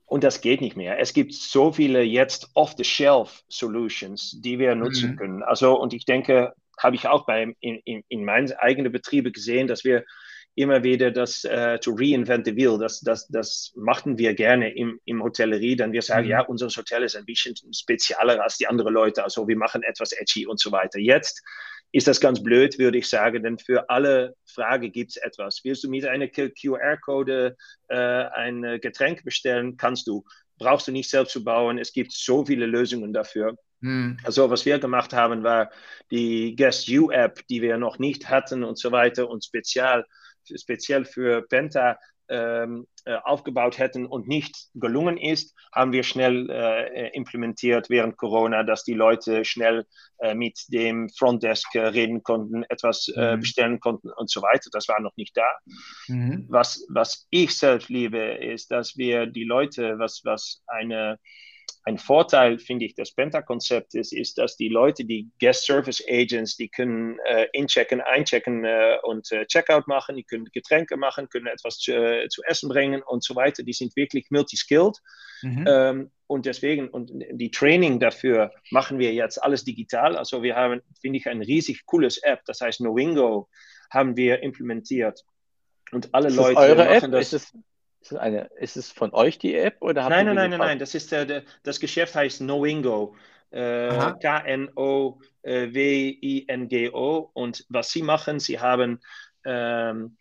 [0.07, 1.01] und das geht nicht mehr.
[1.01, 5.17] Es gibt so viele jetzt off-the-shelf-Solutions, die wir nutzen mhm.
[5.17, 5.43] können.
[5.43, 9.67] Also, und ich denke, habe ich auch bei, in, in, in meinen eigenen Betrieben gesehen,
[9.67, 10.05] dass wir
[10.57, 14.99] immer wieder das äh, to reinvent the wheel, das, das, das machten wir gerne im,
[15.05, 16.31] im Hotellerie, dann wir sagen, mhm.
[16.31, 20.13] ja, unser Hotel ist ein bisschen spezieller als die anderen Leute, also wir machen etwas
[20.13, 20.99] edgy und so weiter.
[20.99, 21.43] Jetzt
[21.93, 25.61] ist das ganz blöd, würde ich sagen, denn für alle Fragen gibt es etwas.
[25.63, 27.57] Willst du mit einer QR-Code
[27.89, 29.77] äh, ein Getränk bestellen?
[29.77, 30.25] Kannst du.
[30.59, 31.79] Brauchst du nicht selbst zu bauen.
[31.79, 33.57] Es gibt so viele Lösungen dafür.
[33.83, 34.19] Hm.
[34.25, 35.71] Also was wir gemacht haben, war
[36.11, 40.07] die Guest U App, die wir noch nicht hatten und so weiter und spezial
[40.55, 47.11] speziell für Penta ähm, äh, aufgebaut hätten und nicht gelungen ist, haben wir schnell äh,
[47.11, 49.87] implementiert während Corona, dass die Leute schnell
[50.19, 53.41] äh, mit dem Frontdesk äh, reden konnten, etwas äh, mhm.
[53.41, 54.71] bestellen konnten und so weiter.
[54.73, 55.47] Das war noch nicht da.
[56.09, 56.47] Mhm.
[56.49, 61.19] Was, was ich selbst liebe, ist, dass wir die Leute, was, was eine
[61.87, 66.69] ein Vorteil, finde ich, des Penta-Konzeptes ist, dass die Leute, die Guest Service Agents, die
[66.69, 71.79] können äh, inchecken, einchecken äh, und äh, Checkout machen, die können Getränke machen, können etwas
[71.79, 73.63] zu, äh, zu essen bringen und so weiter.
[73.63, 74.97] Die sind wirklich multiskilled.
[75.43, 75.65] Mhm.
[75.69, 80.17] Ähm, und deswegen, und die Training dafür machen wir jetzt alles digital.
[80.17, 83.49] Also wir haben, finde ich, ein riesig cooles App, das heißt Noingo,
[83.91, 85.25] haben wir implementiert.
[85.93, 87.31] Und alle ist Leute eure machen App?
[87.31, 87.57] das.
[88.07, 90.61] Ist es eine, ist es von euch die App oder habt Nein, nein, nein, nein,
[90.61, 90.79] nein.
[90.79, 93.17] Das ist äh, das Geschäft heißt Knowingo.
[93.51, 95.21] Äh, K-N-O-W-I-N-G-O.
[97.33, 99.01] Und was sie machen, sie haben
[99.45, 100.17] ähm,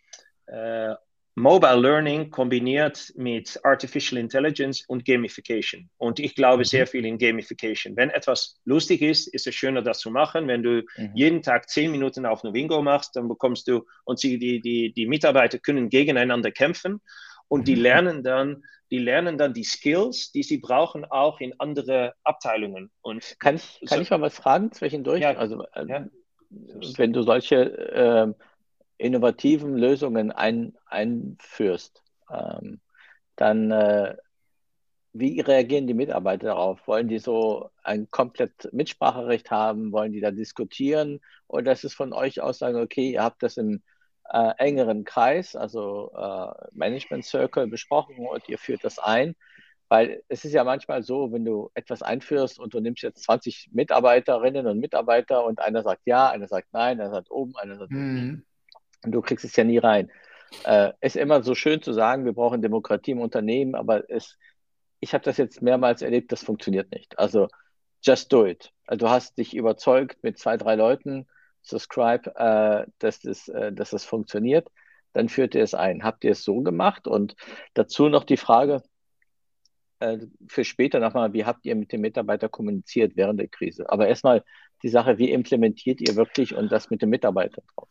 [0.46, 0.94] äh,
[1.36, 5.88] Mobile Learning kombiniert mit Artificial Intelligence und Gamification.
[5.96, 6.64] Und ich glaube mhm.
[6.64, 7.96] sehr viel in Gamification.
[7.96, 10.48] Wenn etwas lustig ist, ist es schöner, das zu machen.
[10.48, 11.10] Wenn du mhm.
[11.14, 15.06] jeden Tag zehn Minuten auf Novingo machst, dann bekommst du, und sie, die, die, die
[15.06, 17.00] Mitarbeiter können gegeneinander kämpfen
[17.48, 17.82] und die mhm.
[17.82, 22.90] lernen dann, die lernen dann die Skills, die sie brauchen, auch in andere Abteilungen.
[23.02, 25.20] Und kann ich, kann so, ich mal was fragen zwischendurch?
[25.20, 26.06] Ja, also, äh, ja.
[26.96, 28.32] wenn du solche äh,
[28.98, 32.80] innovativen Lösungen ein, einführst, ähm,
[33.36, 34.16] dann äh,
[35.18, 36.86] wie reagieren die Mitarbeiter darauf?
[36.86, 39.92] Wollen die so ein komplett Mitspracherecht haben?
[39.92, 41.20] Wollen die da diskutieren?
[41.48, 43.82] Oder ist es von euch aus sagen, okay, ihr habt das im
[44.32, 49.34] äh, engeren Kreis, also äh, Management Circle, besprochen und ihr führt das ein.
[49.88, 53.70] Weil es ist ja manchmal so, wenn du etwas einführst und du nimmst jetzt 20
[53.72, 57.92] Mitarbeiterinnen und Mitarbeiter und einer sagt ja, einer sagt nein, einer sagt oben, einer sagt
[57.92, 58.44] mhm.
[59.04, 60.10] und du kriegst es ja nie rein.
[60.64, 64.36] Äh, ist immer so schön zu sagen, wir brauchen Demokratie im Unternehmen, aber es,
[64.98, 67.16] ich habe das jetzt mehrmals erlebt, das funktioniert nicht.
[67.18, 67.48] Also
[68.02, 68.72] just do it.
[68.86, 71.26] Also, du hast dich überzeugt mit zwei, drei Leuten,
[71.66, 74.68] Subscribe, äh, dass, das, äh, dass das funktioniert,
[75.12, 76.04] dann führt ihr es ein.
[76.04, 77.06] Habt ihr es so gemacht?
[77.06, 77.36] Und
[77.74, 78.82] dazu noch die Frage
[80.00, 83.90] äh, für später nochmal, wie habt ihr mit dem Mitarbeiter kommuniziert während der Krise?
[83.90, 84.44] Aber erstmal
[84.82, 87.88] die Sache, wie implementiert ihr wirklich und das mit dem Mitarbeiter drauf?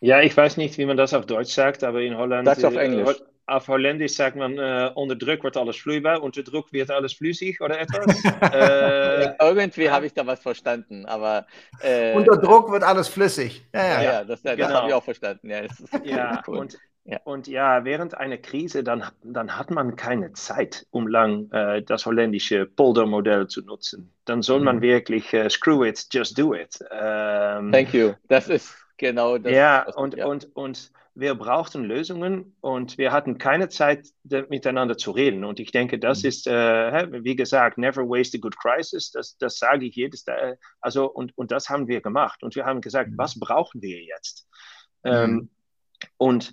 [0.00, 2.46] Ja, ich weiß nicht, wie man das auf Deutsch sagt, aber in Holland.
[2.46, 6.42] Sag's auf äh, Englisch auf Holländisch sagt man, äh, unter Druck wird alles vloeibaar, unter
[6.42, 8.24] Druck wird alles flüssig oder etwas.
[8.52, 11.46] äh, irgendwie habe ich da was verstanden, aber.
[11.80, 13.64] Äh, unter Druck wird alles flüssig.
[13.72, 14.02] Ja, ja.
[14.02, 14.70] ja das, das genau.
[14.70, 15.48] habe ich auch verstanden.
[15.48, 15.62] Ja,
[16.04, 16.58] ja cool.
[16.58, 17.20] und, ja.
[17.22, 22.04] und ja, während einer Krise, dann, dann hat man keine Zeit, um lang äh, das
[22.04, 24.12] holländische Polder-Modell zu nutzen.
[24.24, 24.82] Dann soll man mhm.
[24.82, 26.80] wirklich äh, screw it, just do it.
[26.90, 28.14] Ähm, Thank you.
[28.26, 29.52] Das ist genau das.
[29.52, 30.26] Ja, und, ja.
[30.26, 35.44] und, und wir brauchten Lösungen und wir hatten keine Zeit, miteinander zu reden.
[35.44, 36.28] Und ich denke, das mhm.
[36.28, 39.10] ist, äh, wie gesagt, never waste a good crisis.
[39.10, 40.58] Das, das sage ich jedes Tag.
[40.80, 42.42] Also, und, und das haben wir gemacht.
[42.42, 43.18] Und wir haben gesagt, mhm.
[43.18, 44.46] was brauchen wir jetzt?
[45.04, 45.10] Mhm.
[45.10, 45.50] Ähm,
[46.18, 46.52] und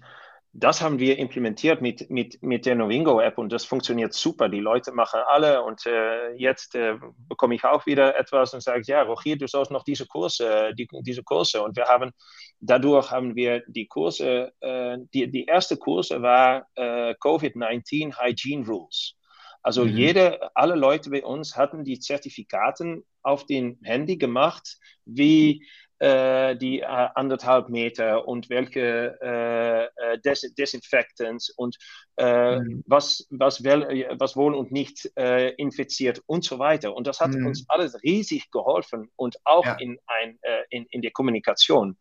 [0.55, 4.49] das haben wir implementiert mit, mit, mit der Novingo-App und das funktioniert super.
[4.49, 6.95] Die Leute machen alle und äh, jetzt äh,
[7.27, 10.87] bekomme ich auch wieder etwas und sage, ja, Rogier, du sollst noch diese Kurse, die,
[11.01, 11.63] diese Kurse.
[11.63, 12.11] Und wir haben,
[12.59, 19.15] dadurch haben wir die Kurse, äh, die, die erste Kurse war äh, COVID-19 Hygiene Rules.
[19.63, 19.97] Also mhm.
[19.97, 25.65] jede, alle Leute bei uns hatten die Zertifikaten auf den Handy gemacht, wie
[25.99, 31.77] äh, die äh, anderthalb Meter und welche äh, äh Des Desinfectants und
[32.17, 32.83] äh, mhm.
[32.87, 36.95] was, was, wel, was wohl und nicht äh, infiziert und so weiter.
[36.95, 37.47] Und das hat mhm.
[37.47, 39.75] uns alles riesig geholfen und auch ja.
[39.79, 41.97] in, ein, in, in der Kommunikation.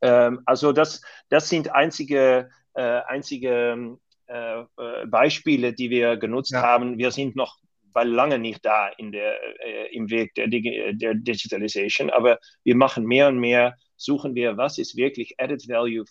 [0.00, 6.60] Ähm, also das, das sind einzige, einzige äh, äh, Beispiele, die wir genutzt ja.
[6.60, 6.98] haben.
[6.98, 7.58] Wir sind noch
[7.96, 13.06] bei lange nicht da in der, äh, im Weg der, der Digitalisation, aber wir machen
[13.06, 16.04] mehr und mehr, suchen wir, was ist wirklich Added Value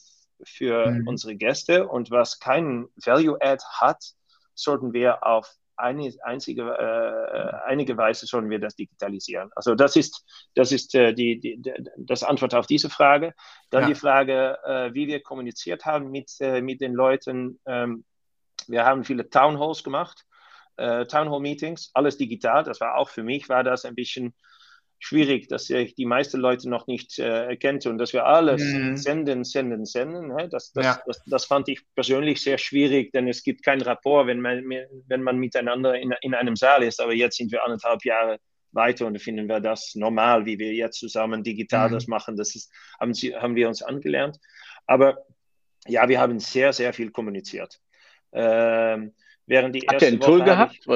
[0.44, 1.08] für mhm.
[1.08, 4.04] unsere Gäste und was keinen Value-Add hat,
[4.56, 9.52] sollten wir auf eine, einzige, äh, einige Weise sollen wir das digitalisieren.
[9.56, 11.62] Also das ist, das ist äh, die, die,
[11.98, 13.36] das Antwort auf diese Frage.
[13.70, 13.88] Dann ja.
[13.90, 17.60] die Frage, äh, wie wir kommuniziert haben mit, äh, mit den Leuten.
[17.68, 18.06] Ähm,
[18.66, 20.26] wir haben viele Town Halls gemacht,
[20.78, 22.64] äh, Town Hall Meetings, alles digital.
[22.64, 24.34] Das war auch für mich, war das ein bisschen
[25.00, 28.98] schwierig, dass ich die meisten Leute noch nicht äh, erkannte und dass wir alles mhm.
[28.98, 30.28] senden, senden, senden.
[30.28, 30.50] Ne?
[30.50, 31.02] Das, das, ja.
[31.06, 34.64] das, das, fand ich persönlich sehr schwierig, denn es gibt kein Rapport, wenn man,
[35.08, 37.02] wenn man miteinander in, in einem Saal ist.
[37.02, 38.40] Aber jetzt sind wir anderthalb Jahre
[38.72, 41.94] weiter und finden wir das normal, wie wir jetzt zusammen digital mhm.
[41.94, 42.36] das machen.
[42.36, 44.38] Das ist, haben, sie, haben wir uns angelernt.
[44.88, 45.26] Aber
[45.88, 47.80] ja, wir haben sehr, sehr viel kommuniziert.
[48.34, 49.14] Ähm,
[49.48, 50.74] während die Habt ihr ein Tool gehabt?
[50.74, 50.88] Ich,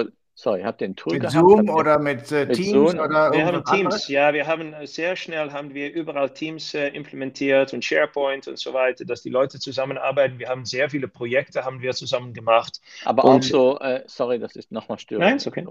[0.41, 1.35] Sorry, habt ihr ein Tool mit gehabt?
[1.35, 2.69] Zoom oder mit, äh, mit Teams?
[2.69, 2.99] Zoom?
[2.99, 4.07] Oder wir haben Teams, anderes?
[4.07, 8.57] ja, wir haben äh, sehr schnell haben wir überall Teams äh, implementiert und SharePoint und
[8.57, 10.39] so weiter, dass die Leute zusammenarbeiten.
[10.39, 12.79] Wir haben sehr viele Projekte haben wir zusammen gemacht.
[13.03, 15.25] Aber und, auch so, äh, sorry, das ist nochmal störend.
[15.25, 15.67] Nein, ist okay.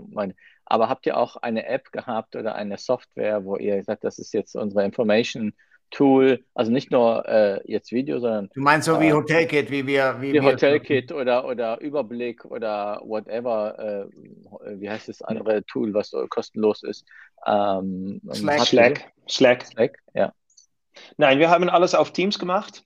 [0.67, 4.35] Aber habt ihr auch eine App gehabt oder eine Software, wo ihr sagt, das ist
[4.35, 5.55] jetzt unsere Information
[5.91, 8.51] Tool, also nicht nur äh, jetzt Video, sondern.
[8.55, 10.17] Du meinst so wie äh, Hotelkit, wie wir.
[10.21, 16.11] Wie, wie Hotelkit oder, oder Überblick oder whatever, äh, wie heißt das andere Tool, was
[16.11, 17.05] so kostenlos ist?
[17.47, 18.61] Ähm, Slack.
[18.61, 19.13] Slack.
[19.29, 19.67] Slack.
[19.67, 20.33] Slack, ja.
[21.17, 22.85] Nein, wir haben alles auf Teams gemacht.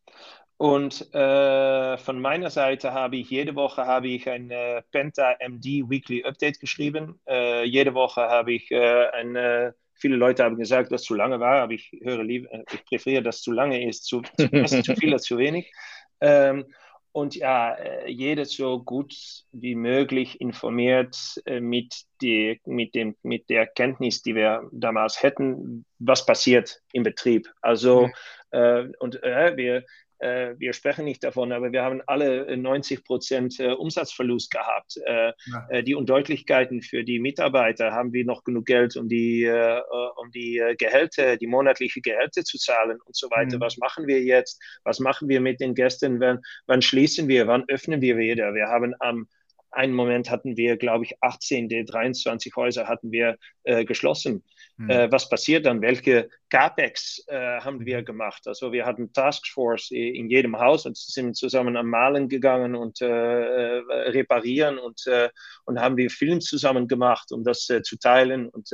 [0.59, 5.91] Und äh, von meiner Seite habe ich jede Woche habe ich ein äh, Penta MD
[5.91, 7.21] Weekly Update geschrieben.
[7.27, 11.63] Äh, jede Woche habe ich äh, ein Viele Leute haben gesagt, dass zu lange war,
[11.63, 14.97] aber ich höre lieber, äh, ich präferiere, dass es zu lange ist, zu, zu, zu
[14.97, 15.73] viel oder zu wenig.
[16.25, 16.67] Ähm,
[17.13, 19.15] und ja, äh, jeder so gut
[19.53, 25.85] wie möglich informiert äh, mit, die, mit, dem, mit der Kenntnis, die wir damals hätten,
[25.99, 27.53] was passiert im Betrieb.
[27.61, 28.13] Also, mhm.
[28.53, 29.85] äh, und äh, wir,
[30.23, 34.97] wir sprechen nicht davon, aber wir haben alle 90 Prozent äh, Umsatzverlust gehabt.
[35.05, 35.67] Äh, ja.
[35.71, 39.81] Äh, die Undeutlichkeiten für die Mitarbeiter, haben wir noch genug Geld, um die, äh,
[40.17, 43.57] um die Gehälter, die monatliche Gehälter zu zahlen und so weiter.
[43.57, 43.61] Mhm.
[43.61, 44.61] Was machen wir jetzt?
[44.85, 46.21] Was machen wir mit den Gästen?
[46.21, 47.47] Wann, wann schließen wir?
[47.47, 48.55] Wann öffnen wir wieder?
[48.55, 49.27] Wir haben am
[49.73, 54.45] einen Moment hatten wir, glaube ich, 18 der 23 Häuser hatten wir äh, geschlossen.
[54.77, 54.91] Mhm.
[54.91, 55.81] Äh, was passiert dann?
[55.81, 58.47] Welche CAPEX äh, haben wir gemacht?
[58.47, 63.07] Also wir hatten Taskforce in jedem Haus und sind zusammen am Malen gegangen und äh,
[63.07, 65.31] äh, reparieren und, äh,
[65.65, 68.49] und haben wir Film zusammen gemacht, um das zu teilen.
[68.49, 68.71] Und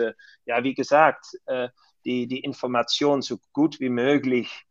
[0.46, 1.26] ja, wie gesagt,
[2.04, 4.66] die, die Information so gut wie möglich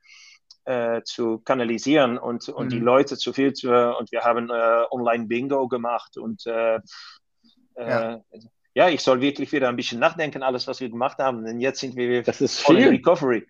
[0.67, 2.69] äh, zu kanalisieren und, und mhm.
[2.69, 3.71] die Leute zu viel zu.
[3.71, 6.79] Und wir haben äh, Online-Bingo gemacht und äh, äh,
[7.77, 8.19] ja.
[8.73, 8.89] ja.
[8.89, 11.45] ich soll wirklich wieder ein bisschen nachdenken, alles, was wir gemacht haben.
[11.45, 12.89] Denn jetzt sind wir das ist voll viel.
[12.89, 13.47] Recovery.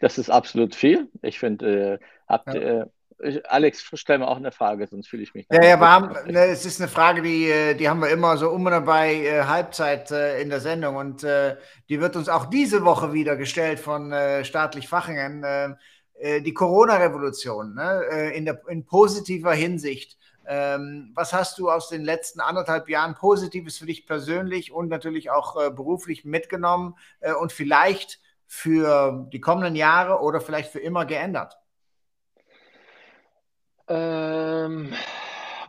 [0.00, 1.08] Das ist absolut viel.
[1.22, 2.86] Ich finde, äh, habt ja.
[3.48, 5.46] Alex, stell mir auch eine Frage, sonst fühle ich mich.
[5.50, 8.48] Ja, ja, wir haben, ne, es ist eine Frage, die, die haben wir immer so
[8.48, 11.56] um und dabei äh, Halbzeit äh, in der Sendung und äh,
[11.90, 15.76] die wird uns auch diese Woche wieder gestellt von staatlich Fachingen.
[16.20, 18.04] Äh, die Corona-Revolution ne?
[18.10, 20.18] Äh, in, in positiver Hinsicht.
[20.46, 25.30] Ähm, was hast du aus den letzten anderthalb Jahren Positives für dich persönlich und natürlich
[25.30, 31.06] auch äh, beruflich mitgenommen äh, und vielleicht für die kommenden Jahre oder vielleicht für immer
[31.06, 31.56] geändert?
[33.88, 34.92] Ähm,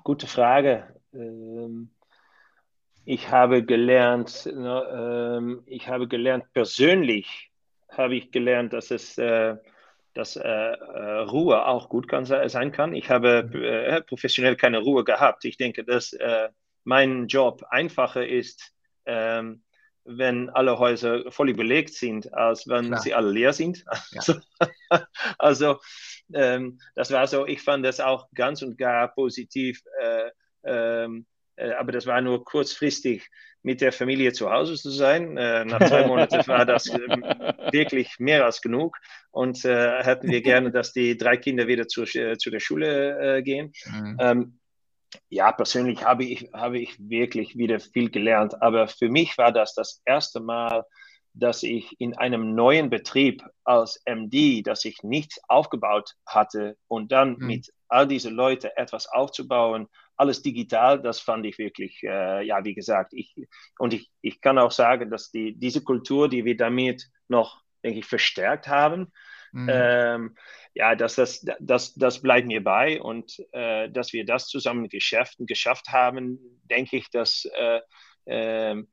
[0.04, 0.88] gute Frage.
[1.14, 1.92] Ähm,
[3.06, 7.52] ich habe gelernt, ne, ähm, ich habe gelernt, persönlich
[7.90, 9.58] habe ich gelernt, dass es äh,
[10.14, 12.94] dass äh, äh, Ruhe auch gut kann, sein kann.
[12.94, 15.46] Ich habe äh, professionell keine Ruhe gehabt.
[15.46, 16.50] Ich denke, dass äh,
[16.84, 18.74] mein Job einfacher ist,
[19.06, 19.64] ähm,
[20.04, 23.02] wenn alle Häuser voll belegt sind, als wenn Klar.
[23.02, 23.84] sie alle leer sind.
[24.12, 24.20] Ja.
[24.20, 24.34] Also,
[25.38, 25.80] also
[26.34, 30.32] ähm, das war so, ich fand das auch ganz und gar positiv, äh,
[30.64, 33.30] ähm, äh, aber das war nur kurzfristig
[33.64, 35.38] mit der Familie zu Hause zu sein.
[35.38, 36.98] Äh, nach zwei Monaten war das äh,
[37.72, 38.98] wirklich mehr als genug
[39.32, 43.38] und äh, hätten wir gerne, dass die drei Kinder wieder zu, äh, zu der Schule
[43.38, 43.72] äh, gehen.
[43.86, 44.18] Mhm.
[44.20, 44.60] Ähm,
[45.30, 49.74] ja, persönlich habe ich, habe ich wirklich wieder viel gelernt, aber für mich war das
[49.74, 50.86] das erste Mal,
[51.34, 57.36] dass ich in einem neuen Betrieb als MD, dass ich nichts aufgebaut hatte und dann
[57.38, 57.48] mhm.
[57.48, 62.76] mit all diesen Leuten etwas aufzubauen, alles digital, das fand ich wirklich, äh, ja, wie
[62.76, 63.36] gesagt, ich,
[63.80, 68.00] und ich, ich kann auch sagen, dass die, diese Kultur, die wir damit noch, denke
[68.00, 69.12] ich, verstärkt haben,
[69.52, 69.70] Mhm.
[69.70, 70.36] Ähm,
[70.74, 75.36] ja, dass das, das, das bleibt mir bei und äh, dass wir das zusammen geschafft,
[75.40, 77.82] geschafft haben, denke ich, dass, äh,
[78.26, 78.84] äh,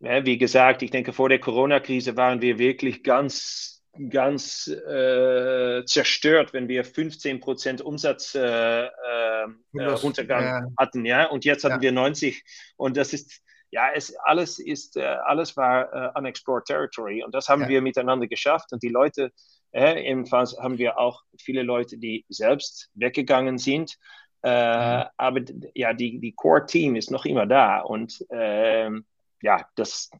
[0.00, 3.77] wie gesagt, ich denke, vor der Corona-Krise waren wir wirklich ganz,
[4.10, 10.66] ganz äh, zerstört, wenn wir 15 Prozent Umsatz äh, äh, ja.
[10.78, 11.82] hatten, ja, und jetzt hatten ja.
[11.82, 12.42] wir 90
[12.76, 17.48] und das ist ja, es alles ist, äh, alles war äh, unexplored territory und das
[17.48, 17.68] haben ja.
[17.68, 19.30] wir miteinander geschafft und die Leute,
[19.72, 23.98] äh, ebenfalls haben wir auch viele Leute, die selbst weggegangen sind,
[24.42, 25.04] äh, mhm.
[25.16, 25.40] aber
[25.74, 29.04] ja, die, die Core-Team ist noch immer da und ähm,
[29.42, 30.10] ja, das,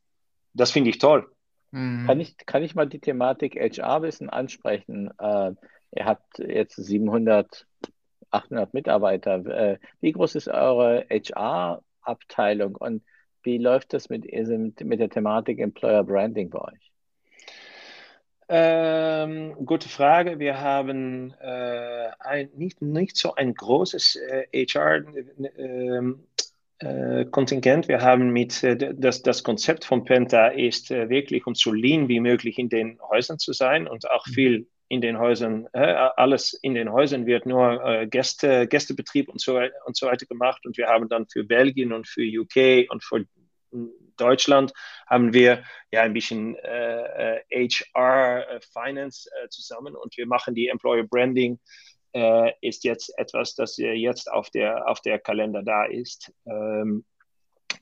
[0.53, 1.31] das finde ich toll.
[1.71, 2.07] Mhm.
[2.07, 5.11] Kann, ich, kann ich mal die Thematik HR ein bisschen ansprechen?
[5.19, 5.53] Äh,
[5.93, 7.67] ihr habt jetzt 700,
[8.31, 9.45] 800 Mitarbeiter.
[9.47, 13.03] Äh, wie groß ist eure HR-Abteilung und
[13.43, 16.93] wie läuft das mit, mit der Thematik Employer Branding bei euch?
[18.51, 20.39] Ähm, gute Frage.
[20.39, 25.59] Wir haben äh, ein, nicht, nicht so ein großes äh, HR-Kontingent.
[25.59, 26.25] Ähm,
[26.81, 27.25] äh,
[27.89, 32.09] wir haben mit, äh, das, das Konzept von Penta ist äh, wirklich, um so lean
[32.09, 34.33] wie möglich in den Häusern zu sein und auch mhm.
[34.33, 39.99] viel in den Häusern, alles in den Häusern wird nur Gäste, Gästebetrieb und so, und
[39.99, 40.65] so weiter gemacht.
[40.65, 43.27] Und wir haben dann für Belgien und für UK und für
[44.17, 44.73] Deutschland
[45.07, 45.63] haben wir
[45.93, 51.59] ja ein bisschen äh, HR, Finance äh, zusammen und wir machen die Employer Branding.
[52.19, 56.33] Äh, ist jetzt etwas, das jetzt auf der, auf der Kalender da ist.
[56.47, 57.05] Ähm,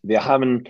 [0.03, 0.65] wir haben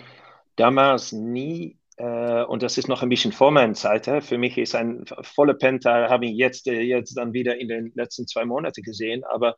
[0.54, 4.06] damals nie äh, und das ist noch ein bisschen vor meiner Zeit.
[4.22, 7.90] Für mich ist ein voller Penta, habe ich jetzt, äh, jetzt dann wieder in den
[7.96, 9.24] letzten zwei Monaten gesehen.
[9.24, 9.56] Aber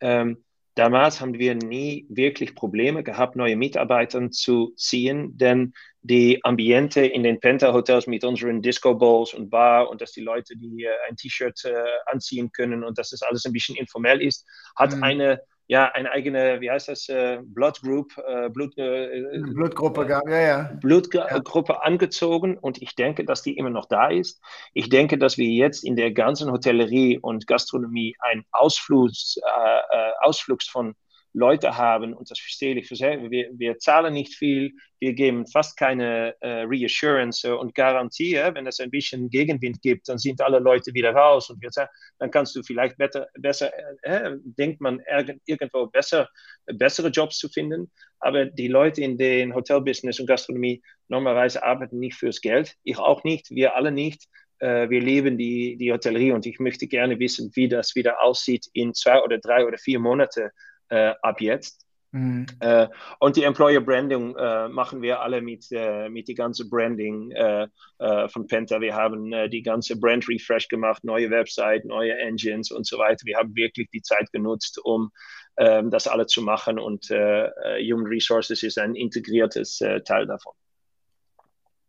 [0.00, 0.44] ähm,
[0.76, 7.24] damals haben wir nie wirklich Probleme gehabt, neue Mitarbeiter zu ziehen, denn die Ambiente in
[7.24, 11.72] den Penta-Hotels mit unseren Disco-Bowls und Bar und dass die Leute, die ein T-Shirt äh,
[12.06, 15.02] anziehen können und dass das alles ein bisschen informell ist, hat mhm.
[15.02, 20.30] eine ja, eine eigene, wie heißt das, äh, Blood Group, äh, Blut, äh, Blutgruppe, äh,
[20.30, 20.70] ja, ja.
[20.80, 21.78] Blutgruppe ja.
[21.80, 24.40] angezogen und ich denke, dass die immer noch da ist.
[24.74, 30.12] Ich denke, dass wir jetzt in der ganzen Hotellerie und Gastronomie ein Ausflugs, äh, äh,
[30.20, 30.94] Ausflugs von
[31.36, 35.76] Leute haben, und das verstehe ich für wir, wir zahlen nicht viel, wir geben fast
[35.76, 38.34] keine äh, Reassurance und Garantie.
[38.34, 41.90] Wenn es ein bisschen Gegenwind gibt, dann sind alle Leute wieder raus und wir sagen,
[42.18, 43.70] dann kannst du vielleicht better, besser,
[44.02, 45.02] äh, denkt man
[45.44, 46.26] irgendwo besser,
[46.64, 47.92] bessere Jobs zu finden.
[48.18, 52.76] Aber die Leute in den Hotelbusiness und Gastronomie normalerweise arbeiten nicht fürs Geld.
[52.82, 54.26] Ich auch nicht, wir alle nicht
[54.58, 58.66] äh, wir leben die, die Hotellerie und ich möchte gerne wissen, wie das wieder aussieht
[58.72, 60.50] in zwei oder drei oder vier Monate
[60.88, 61.86] äh, ab jetzt.
[62.12, 62.46] Mhm.
[62.60, 62.88] Äh,
[63.20, 67.68] und die Employer Branding äh, machen wir alle mit, äh, mit die ganze Branding äh,
[67.98, 68.80] äh, von Penta.
[68.80, 73.24] Wir haben die ganze Brand Refresh gemacht, neue Website, neue Engines und so weiter.
[73.24, 75.10] Wir haben wirklich die Zeit genutzt, um
[75.58, 80.52] ähm, das alle zu machen und Human Resources ist ein integriertes Teil davon.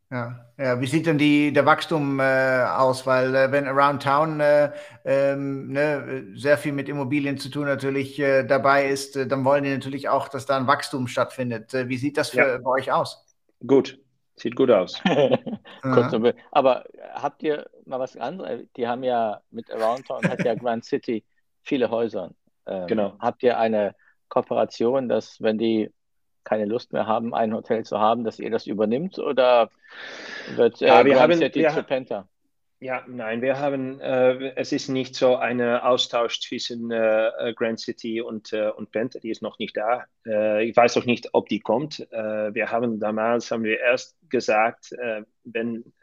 [0.10, 0.80] Ja, ja.
[0.80, 3.06] Wie sieht denn die, der Wachstum äh, aus?
[3.06, 4.72] Weil äh, wenn Around Town äh,
[5.04, 9.66] ähm, ne, sehr viel mit Immobilien zu tun natürlich äh, dabei ist, äh, dann wollen
[9.66, 11.74] die natürlich auch, dass da ein Wachstum stattfindet.
[11.74, 12.58] Äh, wie sieht das für, ja.
[12.58, 13.26] bei euch aus?
[13.66, 14.00] Gut,
[14.36, 15.02] sieht gut aus.
[16.52, 18.62] Aber habt ihr mal was anderes?
[18.78, 21.26] Die haben ja mit Around Town hat ja Grand City
[21.64, 22.32] viele Häuser.
[22.66, 23.18] Ähm, genau.
[23.20, 23.94] Habt ihr eine
[24.30, 25.92] Kooperation, dass wenn die
[26.48, 29.70] keine Lust mehr haben, ein Hotel zu haben, dass ihr das übernimmt oder
[30.56, 32.28] wird äh, ja, wir haben, City wir, zu Penta?
[32.80, 38.22] Ja, nein, wir haben, äh, es ist nicht so ein Austausch zwischen äh, Grand City
[38.22, 40.06] und, äh, und Penta, die ist noch nicht da.
[40.26, 42.08] Äh, ich weiß auch nicht, ob die kommt.
[42.12, 44.92] Äh, wir haben damals, haben wir erst gesagt,
[45.46, 45.94] wenn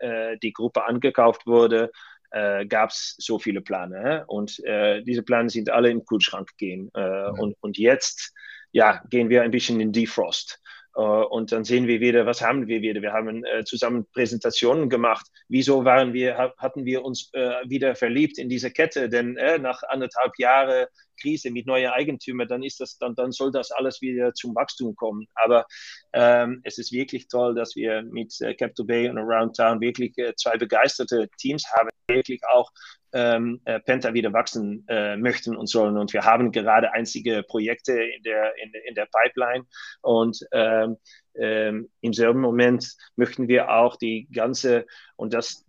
[0.42, 1.90] die Gruppe angekauft wurde,
[2.30, 4.24] gab es so viele Pläne.
[4.26, 4.62] Und
[5.06, 6.90] diese Pläne sind alle im Kühlschrank gehen.
[6.96, 7.38] Mhm.
[7.38, 8.32] und, und jetzt
[8.74, 10.60] ja, gehen wir ein bisschen in Defrost.
[10.96, 13.02] Uh, und dann sehen wir wieder, was haben wir wieder?
[13.02, 15.26] Wir haben äh, zusammen Präsentationen gemacht.
[15.48, 19.08] Wieso waren wir, hatten wir uns äh, wieder verliebt in diese Kette?
[19.08, 20.86] Denn äh, nach anderthalb Jahren
[21.20, 24.94] Krise mit neuen Eigentümern, dann ist das, dann, dann soll das alles wieder zum Wachstum
[24.96, 25.26] kommen.
[25.34, 25.66] Aber
[26.12, 30.16] ähm, es ist wirklich toll, dass wir mit äh, Capital Bay und Around Town wirklich
[30.18, 32.70] äh, zwei begeisterte Teams haben, wirklich auch
[33.12, 35.96] ähm, äh, Penta wieder wachsen äh, möchten und sollen.
[35.96, 39.64] Und wir haben gerade einzige Projekte in der, in, in der Pipeline
[40.02, 40.96] und ähm,
[41.36, 44.86] ähm, im selben Moment möchten wir auch die ganze,
[45.16, 45.64] und das,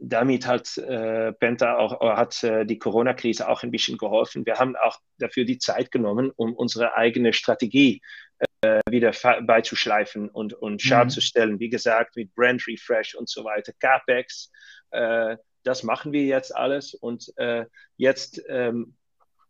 [0.00, 4.46] damit hat äh, Penta auch hat äh, die Corona-Krise auch ein bisschen geholfen.
[4.46, 8.02] Wir haben auch dafür die Zeit genommen, um unsere eigene Strategie
[8.60, 9.12] äh, wieder
[9.42, 11.10] beizuschleifen und, und scharf mhm.
[11.10, 11.60] zu stellen.
[11.60, 14.50] Wie gesagt, mit Brand Refresh und so weiter, CapEx,
[14.90, 17.32] äh, das machen wir jetzt alles und
[17.96, 18.94] jetzt ähm,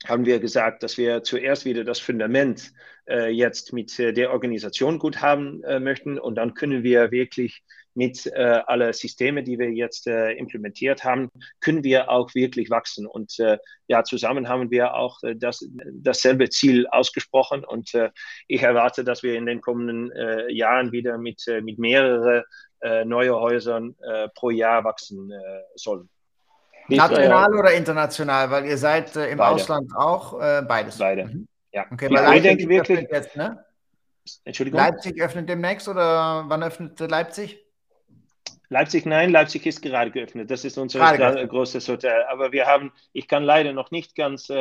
[0.05, 2.73] haben wir gesagt, dass wir zuerst wieder das Fundament
[3.09, 7.63] äh, jetzt mit äh, der Organisation gut haben äh, möchten und dann können wir wirklich
[7.97, 11.31] mit äh, alle Systeme, die wir jetzt äh, implementiert haben,
[11.61, 13.07] können wir auch wirklich wachsen.
[13.07, 18.11] Und äh, ja, zusammen haben wir auch äh, das, dasselbe Ziel ausgesprochen und äh,
[18.49, 22.43] ich erwarte, dass wir in den kommenden äh, Jahren wieder mit, mit mehreren
[22.81, 23.97] äh, neue Häusern
[24.35, 25.33] pro Jahr wachsen
[25.75, 26.09] sollen.
[26.89, 28.51] National oder international?
[28.51, 29.55] Weil ihr seid im Beide.
[29.55, 30.99] Ausland auch beides.
[30.99, 31.25] Beide.
[31.25, 31.49] Mhm.
[31.73, 31.87] Ja.
[31.91, 33.09] Okay, ja, weil Leipzig wirklich.
[33.11, 33.65] Jetzt, ne?
[34.45, 34.79] Entschuldigung.
[34.81, 37.66] Leipzig öffnet demnächst oder wann öffnet Leipzig?
[38.69, 40.51] Leipzig, nein, Leipzig ist gerade geöffnet.
[40.51, 42.25] Das ist unser großes Hotel.
[42.29, 44.57] Aber wir haben, ich kann leider noch nicht ganz äh,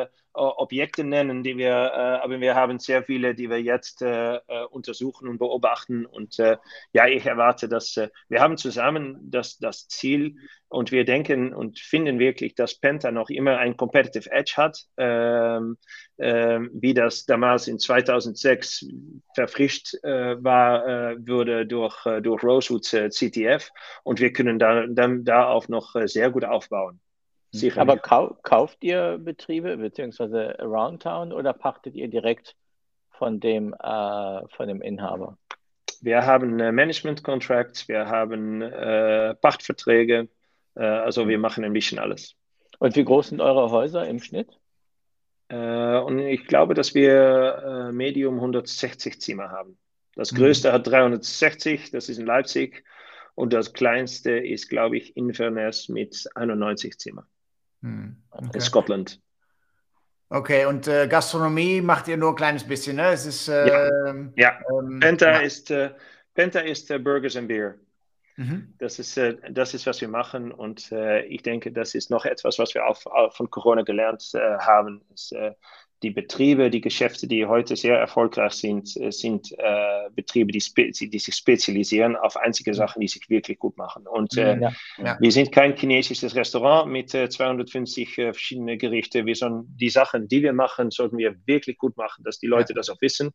[0.00, 4.36] äh, Objekte nennen, die wir, äh, aber wir haben sehr viele, die wir jetzt äh,
[4.36, 6.06] äh, untersuchen und beobachten.
[6.06, 6.56] Und äh,
[6.92, 7.96] ja, ich erwarte, dass
[8.28, 10.36] wir haben zusammen das, das Ziel
[10.68, 15.76] und wir denken und finden wirklich, dass Penta noch immer ein Competitive Edge hat, ähm,
[16.18, 18.86] ähm, wie das damals in 2006
[19.34, 23.70] verfrischt war, wurde durch, durch Rosewoods CTF.
[24.04, 27.00] Und wir können da, dann da auch noch sehr gut aufbauen.
[27.52, 27.80] Sicher.
[27.80, 32.54] Aber kau kauft ihr Betriebe beziehungsweise Around Town oder pachtet ihr direkt
[33.10, 35.36] von dem, äh, von dem Inhaber?
[36.00, 40.28] Wir haben äh, Management Contracts, wir haben äh, Pachtverträge,
[40.76, 42.36] äh, also wir machen ein bisschen alles.
[42.78, 44.58] Und wie groß sind eure Häuser im Schnitt?
[45.48, 49.76] Äh, und ich glaube, dass wir äh, Medium 160 Zimmer haben.
[50.14, 50.36] Das mhm.
[50.36, 50.72] größte mhm.
[50.72, 52.84] hat 360, das ist in Leipzig.
[53.34, 57.26] Und das kleinste ist, glaube ich, Inverness mit 91 Zimmer.
[57.82, 58.50] Hm, okay.
[58.54, 59.20] in Scotland.
[60.28, 63.08] Okay, und äh, Gastronomie macht ihr nur ein kleines bisschen, ne?
[63.08, 64.60] Es ist, äh, ja, ja.
[64.70, 65.38] Ähm, Penta, ja.
[65.38, 65.90] ist, äh,
[66.34, 67.74] Penta ist äh, Burgers and Beer.
[68.36, 68.74] Mhm.
[68.78, 72.24] Das, ist, äh, das ist, was wir machen und äh, ich denke, das ist noch
[72.24, 75.02] etwas, was wir auch, auch von Corona gelernt haben.
[75.12, 75.32] Es,
[76.02, 80.62] die Betriebe, die Geschäfte, die heute sehr erfolgreich sind, äh, sind äh, Betriebe, die,
[81.10, 84.06] die, sich spezialisieren auf einzige Sachen, die sich wirklich gut machen.
[84.06, 85.18] Und äh, ja, ja.
[85.20, 89.26] wir sind kein chinesisches Restaurant mit äh, 250 äh, verschiedenen Gerichten.
[89.26, 92.72] Wir sollen die Sachen, die wir machen, sollten wir wirklich gut machen, dass die Leute
[92.72, 92.76] ja.
[92.76, 93.30] das auch wissen.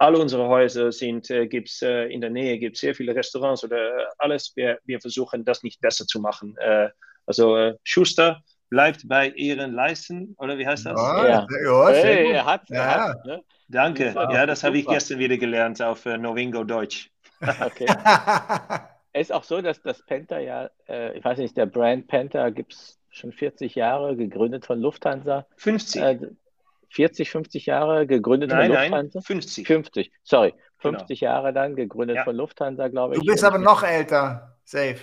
[0.00, 3.64] Alle unsere Häuser sind, äh, gibt es äh, in der Nähe, gibt sehr viele Restaurants
[3.64, 4.52] oder alles.
[4.54, 6.56] Wir, wir versuchen das nicht besser zu machen.
[7.26, 11.00] also Schuster, bleibt bei ihren Leisten, oder wie heißt das?
[11.00, 11.46] Ja, ja.
[11.64, 13.08] ja hey, er hat, er ja.
[13.08, 13.42] hat ne?
[13.68, 17.10] Danke, ja, das habe ich gestern wieder gelernt auf äh, Novingo Deutsch.
[17.60, 17.86] Okay.
[19.12, 22.50] es ist auch so, dass das Penta ja, äh, ich weiß nicht, der Brand Penta
[22.50, 25.46] gibt es schon 40 Jahre, gegründet von Lufthansa.
[25.56, 26.02] 50.
[26.02, 26.18] Äh,
[26.90, 29.18] 40, 50 Jahre gegründet nein, von Lufthansa?
[29.18, 29.66] Nein, 50.
[29.68, 30.52] 50, sorry.
[30.78, 31.32] 50 genau.
[31.32, 32.24] Jahre dann gegründet ja.
[32.24, 33.20] von Lufthansa, glaube ich.
[33.20, 34.98] Du bist aber noch älter, safe.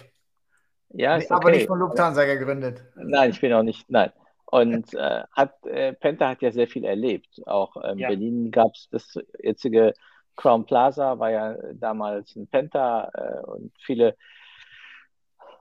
[0.97, 1.33] Ja, nee, okay.
[1.33, 2.83] Aber nicht von Lufthansa gegründet.
[2.95, 4.11] Nein, ich bin auch nicht, nein.
[4.45, 7.41] Und äh, hat, äh, Penta hat ja sehr viel erlebt.
[7.45, 8.07] Auch in ähm, ja.
[8.09, 9.93] Berlin gab es das jetzige
[10.37, 14.15] Crown Plaza, war ja damals ein Penta äh, und viele,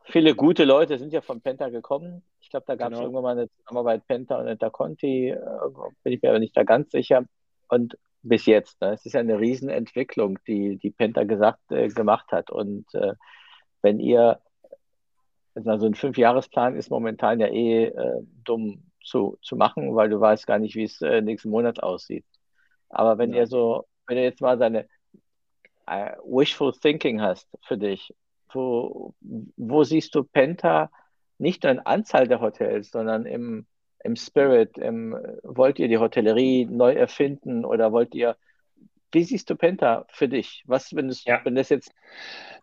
[0.05, 2.22] viele gute Leute sind ja von Penta gekommen.
[2.41, 3.07] Ich glaube, da gab es genau.
[3.07, 5.39] irgendwann mal eine Zusammenarbeit Penta und Interconti, äh,
[6.03, 7.24] bin ich mir aber nicht da ganz sicher.
[7.68, 8.93] Und bis jetzt, ne?
[8.93, 12.51] es ist ja eine Riesenentwicklung, die, die Penta gesagt, äh, gemacht hat.
[12.51, 13.14] Und äh,
[13.82, 14.41] wenn ihr
[15.55, 20.47] also ein Fünfjahresplan ist momentan ja eh äh, dumm zu, zu machen, weil du weißt
[20.47, 22.25] gar nicht, wie es äh, nächsten Monat aussieht.
[22.89, 23.41] Aber wenn ja.
[23.41, 24.87] ihr so, wenn ihr jetzt mal seine
[25.87, 28.15] äh, Wishful Thinking hast für dich,
[28.53, 30.91] wo, wo siehst du Penta
[31.39, 33.67] nicht nur in Anzahl der Hotels, sondern im,
[34.03, 38.37] im Spirit, im, wollt ihr die Hotellerie neu erfinden oder wollt ihr,
[39.15, 40.62] wie siehst du Penta für dich?
[40.67, 41.41] Was, wenn, ja.
[41.45, 41.93] wenn das jetzt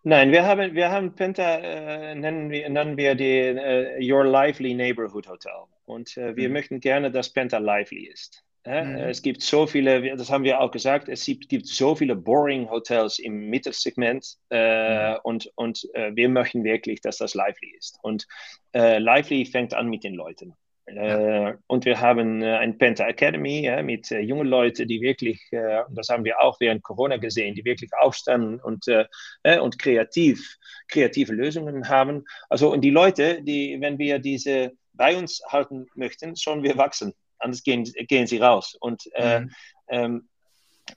[0.03, 4.73] Nein, wir haben, wir haben Penta, äh, nennen, wir, nennen wir die äh, Your Lively
[4.73, 5.65] Neighborhood Hotel.
[5.85, 6.53] Und äh, wir mhm.
[6.53, 8.43] möchten gerne, dass Penta lively ist.
[8.65, 8.95] Mhm.
[8.95, 13.17] Es gibt so viele, das haben wir auch gesagt, es gibt so viele boring Hotels
[13.17, 15.17] im Mittelsegment äh, mhm.
[15.23, 17.97] und, und äh, wir möchten wirklich, dass das lively ist.
[18.01, 18.27] Und
[18.73, 20.55] äh, lively fängt an mit den Leuten.
[20.85, 25.41] Äh, und wir haben äh, ein Penta Academy ja, mit äh, jungen Leuten, die wirklich,
[25.51, 29.05] äh, das haben wir auch während Corona gesehen, die wirklich aufstanden und, äh,
[29.43, 30.57] äh, und kreativ,
[30.87, 32.25] kreative Lösungen haben.
[32.49, 37.13] Also und die Leute, die, wenn wir diese bei uns halten möchten, sollen wir wachsen.
[37.39, 38.75] Anders gehen, gehen sie raus.
[38.79, 39.51] Und mhm.
[39.89, 40.27] ähm,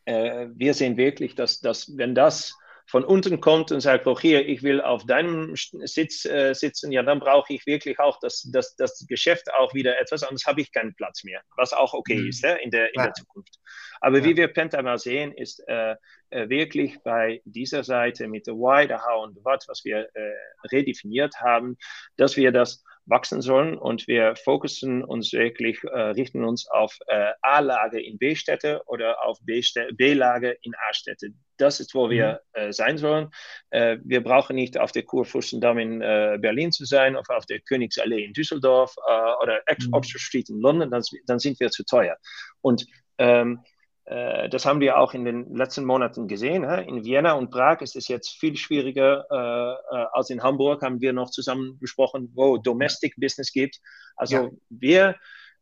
[0.04, 2.54] wir sehen wirklich, dass, dass wenn das
[2.86, 7.02] von unten kommt und sagt, auch hier, ich will auf deinem Sitz äh, sitzen, ja,
[7.02, 10.72] dann brauche ich wirklich auch das, das, das Geschäft auch wieder etwas, sonst habe ich
[10.72, 12.28] keinen Platz mehr, was auch okay mhm.
[12.28, 13.04] ist ja, in, der, in ja.
[13.04, 13.58] der Zukunft.
[14.00, 14.24] Aber ja.
[14.24, 15.96] wie wir Pentagon sehen, ist äh,
[16.30, 20.34] äh, wirklich bei dieser Seite mit der Why, der How und What, was wir äh,
[20.72, 21.76] redefiniert haben,
[22.16, 27.32] dass wir das wachsen sollen und wir fokussen uns wirklich, äh, richten uns auf äh,
[27.42, 31.28] A-Lage in B-Städte oder auf B-Lage in A-Städte.
[31.56, 32.60] Das ist, wo wir mhm.
[32.60, 33.30] äh, sein sollen.
[33.70, 37.60] Äh, wir brauchen nicht auf der Kurfürstendamm in äh, Berlin zu sein, oder auf der
[37.60, 39.60] Königsallee in Düsseldorf äh, oder
[39.92, 40.18] Oxford mhm.
[40.18, 42.16] Street in London, dann, dann, sind wir zu teuer.
[42.62, 42.86] Und
[43.18, 43.73] ähm, äh,
[44.06, 46.62] das haben wir auch in den letzten Monaten gesehen.
[46.64, 51.00] In Vienna und Prag ist es jetzt viel schwieriger äh, äh, als in Hamburg, haben
[51.00, 53.80] wir noch zusammen besprochen, wo Domestic Business gibt.
[54.16, 54.50] Also ja.
[54.68, 55.16] wir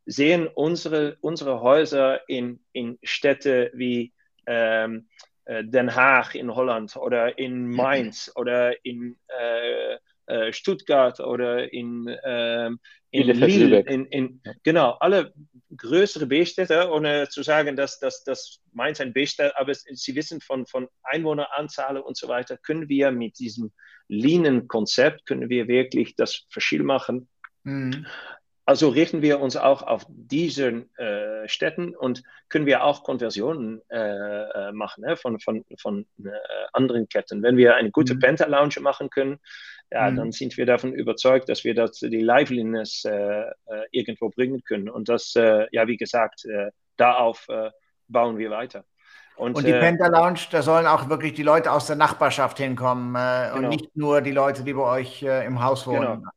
[0.05, 4.11] sehen unsere, unsere Häuser in, in Städte wie
[4.45, 5.07] ähm,
[5.47, 12.67] Den Haag in Holland oder in Mainz oder in äh, äh, Stuttgart oder in, äh,
[13.11, 15.33] in Lille, in, in, genau, alle
[15.77, 20.65] größere B-Städte, ohne zu sagen, dass, dass, dass Mainz ein B-Stadt, aber Sie wissen von,
[20.65, 23.71] von Einwohneranzahl und so weiter, können wir mit diesem
[24.07, 27.27] Lean-Konzept, können wir wirklich das Verschill machen.
[27.63, 28.05] Mhm.
[28.65, 33.97] Also richten wir uns auch auf diese äh, Städten und können wir auch Konversionen äh,
[33.97, 36.29] äh machen ne, von, von, von äh,
[36.71, 37.43] anderen Ketten.
[37.43, 38.19] Wenn wir eine gute mhm.
[38.19, 39.39] Penta-Lounge machen können,
[39.91, 40.15] ja, mhm.
[40.15, 43.51] dann sind wir davon überzeugt, dass wir das, die Liveliness äh, äh,
[43.91, 44.89] irgendwo bringen können.
[44.89, 46.47] Und das, ja, wie gesagt,
[46.95, 47.47] darauf
[48.07, 48.85] bauen wir weiter.
[49.35, 53.13] Und, und die Penta Lounge, da sollen auch wirklich die Leute aus der Nachbarschaft hinkommen
[53.13, 53.55] genau.
[53.55, 56.19] und nicht nur die Leute, die bei euch im Haus wohnen.
[56.19, 56.31] Genau.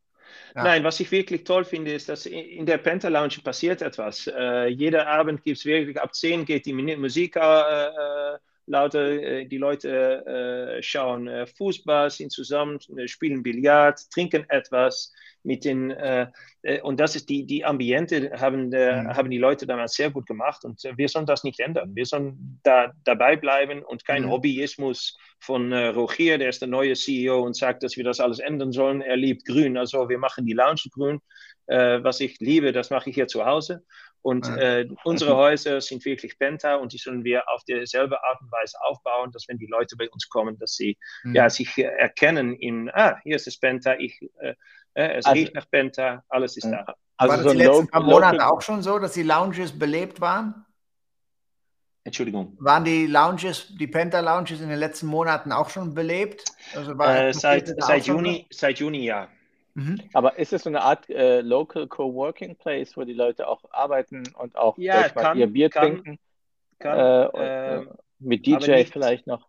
[0.65, 4.27] Nein, was ich wirklich toll finde, ist, dass in der Penta Lounge passiert etwas.
[4.27, 9.47] Äh, jeder Abend gibt es wirklich, ab 10 geht die Musik äh, äh lauter, äh,
[9.47, 15.13] die Leute äh, schauen äh, Fußball, sind zusammen, spielen Billard, trinken etwas
[15.47, 16.27] mit den, äh,
[16.83, 19.17] und das ist die, die Ambiente, haben, äh, mhm.
[19.17, 21.95] haben die Leute damals sehr gut gemacht und äh, wir sollen das nicht ändern.
[21.95, 24.31] Wir sollen da dabei bleiben und kein mhm.
[24.31, 28.41] Hobbyismus von äh, Rogier, der ist der neue CEO und sagt, dass wir das alles
[28.41, 29.01] ändern sollen.
[29.01, 31.21] Er liebt grün, also wir machen die Lounge grün.
[31.69, 33.83] was ich liebe, das mache ich hier zu Hause.
[34.27, 38.51] Und äh, unsere Häuser sind wirklich Penta und die sollen wir auf dieselbe Art und
[38.51, 41.37] Weise aufbauen, dass wenn die Leute bei uns kommen, dass sie mhm.
[41.37, 44.55] ja, sich erkennen in, ah, hier ist das Penta, ich, äh,
[44.95, 46.85] äh es also, riecht nach Penta, alles ist da.
[47.17, 50.21] Also war das so die letzten paar Monate auch schon so, dass die Lounges belebt
[50.21, 50.67] waren?
[52.03, 52.57] Entschuldigung.
[52.59, 56.43] Waren die Lounges, die Penta Lounges in den letzten Monaten auch schon belebt?
[56.75, 59.29] Also äh, seit, seit, Juni, seit Juni, ja.
[59.77, 60.01] Mhm.
[60.15, 64.23] Aber ist es so eine Art äh, Local Coworking Place, wo die Leute auch arbeiten
[64.39, 66.19] und auch ja, kann, ihr Bier kann, trinken?
[66.79, 67.87] Kann, äh, und, äh,
[68.19, 69.47] mit DJ nicht, vielleicht noch?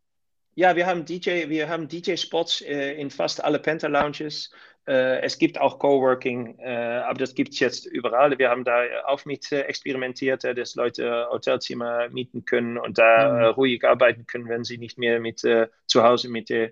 [0.56, 4.52] Ja, wir haben DJ, wir haben DJ-Spots äh, in fast alle Penta Lounges.
[4.86, 8.38] Äh, es gibt auch Coworking, äh, aber das gibt es jetzt überall.
[8.38, 13.46] Wir haben da auch mit experimentiert, dass Leute Hotelzimmer mieten können und da mhm.
[13.54, 16.72] ruhig arbeiten können, wenn sie nicht mehr mit zu Hause mit der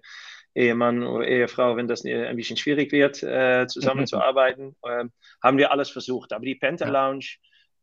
[0.56, 5.06] Ehemann oder Ehefrau, wenn das ein bisschen schwierig wird, äh, zusammenzuarbeiten, äh,
[5.44, 6.34] haben wir alles versucht.
[6.34, 7.26] Aber die Penta Lounge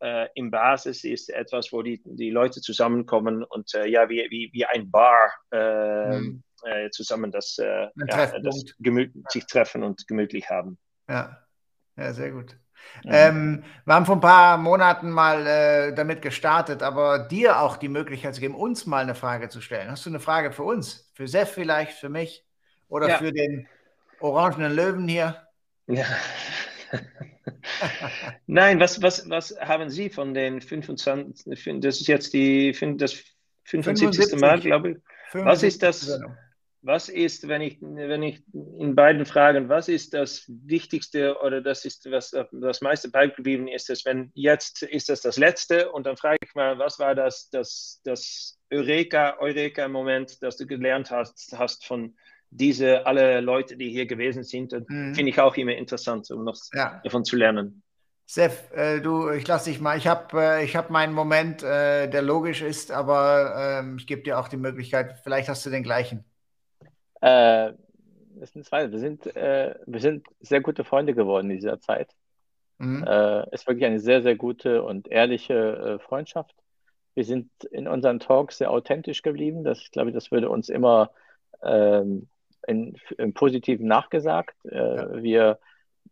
[0.01, 4.51] äh, im Basis ist etwas, wo die, die Leute zusammenkommen und äh, ja, wie, wie,
[4.53, 6.43] wie ein Bar mhm.
[6.93, 8.65] zusammen das, ja, das
[9.29, 10.79] sich treffen und gemütlich haben.
[11.09, 11.39] Ja,
[11.97, 12.57] ja sehr gut.
[13.05, 13.11] Mhm.
[13.13, 17.89] Ähm, wir haben vor ein paar Monaten mal äh, damit gestartet, aber dir auch die
[17.89, 19.91] Möglichkeit zu geben, uns mal eine Frage zu stellen.
[19.91, 21.11] Hast du eine Frage für uns?
[21.15, 22.45] Für Sef vielleicht, für mich?
[22.93, 23.19] Oder ja.
[23.19, 23.67] für den
[24.21, 25.49] orangenen Löwen hier?
[25.87, 26.05] Ja.
[28.47, 33.15] Nein, was, was, was haben Sie von den 25, das ist jetzt die, das
[33.65, 34.11] 75.
[34.29, 34.41] 75.
[34.41, 34.97] Mal, glaube ich.
[35.33, 36.21] Was ist das?
[36.83, 41.87] Was ist, wenn ich, wenn ich in beiden Fragen, was ist das Wichtigste oder das
[41.87, 46.19] ist, was das meiste beigeblieben ist, ist, wenn jetzt ist das das Letzte und dann
[46.19, 51.87] frage ich mal, was war das, das, das Eureka, Eureka-Moment, das du gelernt hast, hast
[51.87, 52.17] von,
[52.55, 55.15] diese alle Leute, die hier gewesen sind, mhm.
[55.15, 57.01] finde ich auch immer interessant, um noch ja.
[57.03, 57.83] davon zu lernen.
[58.27, 59.97] Sef, äh, du, ich lasse dich mal.
[59.97, 64.39] Ich habe äh, hab meinen Moment, äh, der logisch ist, aber ähm, ich gebe dir
[64.39, 66.25] auch die Möglichkeit, vielleicht hast du den gleichen.
[67.21, 67.73] Äh,
[68.37, 68.91] das sind zwei.
[68.91, 72.15] Wir sind, äh, wir sind sehr gute Freunde geworden in dieser Zeit.
[72.79, 73.05] Mhm.
[73.07, 76.55] Äh, ist wirklich eine sehr, sehr gute und ehrliche Freundschaft.
[77.15, 79.65] Wir sind in unseren Talks sehr authentisch geblieben.
[79.65, 81.11] Das, ich glaube, das würde uns immer
[81.63, 82.29] ähm,
[82.67, 84.57] in, im Positiven nachgesagt.
[84.65, 85.23] Äh, ja.
[85.23, 85.59] Wir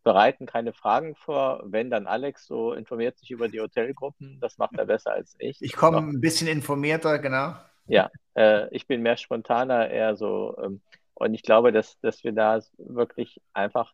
[0.02, 1.62] bereiten keine Fragen vor.
[1.64, 5.60] Wenn dann Alex so informiert sich über die Hotelgruppen, das macht er besser als ich.
[5.60, 7.54] Ich komme ein bisschen informierter, genau.
[7.86, 10.56] Ja, äh, ich bin mehr spontaner, eher so.
[10.62, 10.80] Ähm,
[11.14, 13.92] und ich glaube, dass, dass wir da wirklich einfach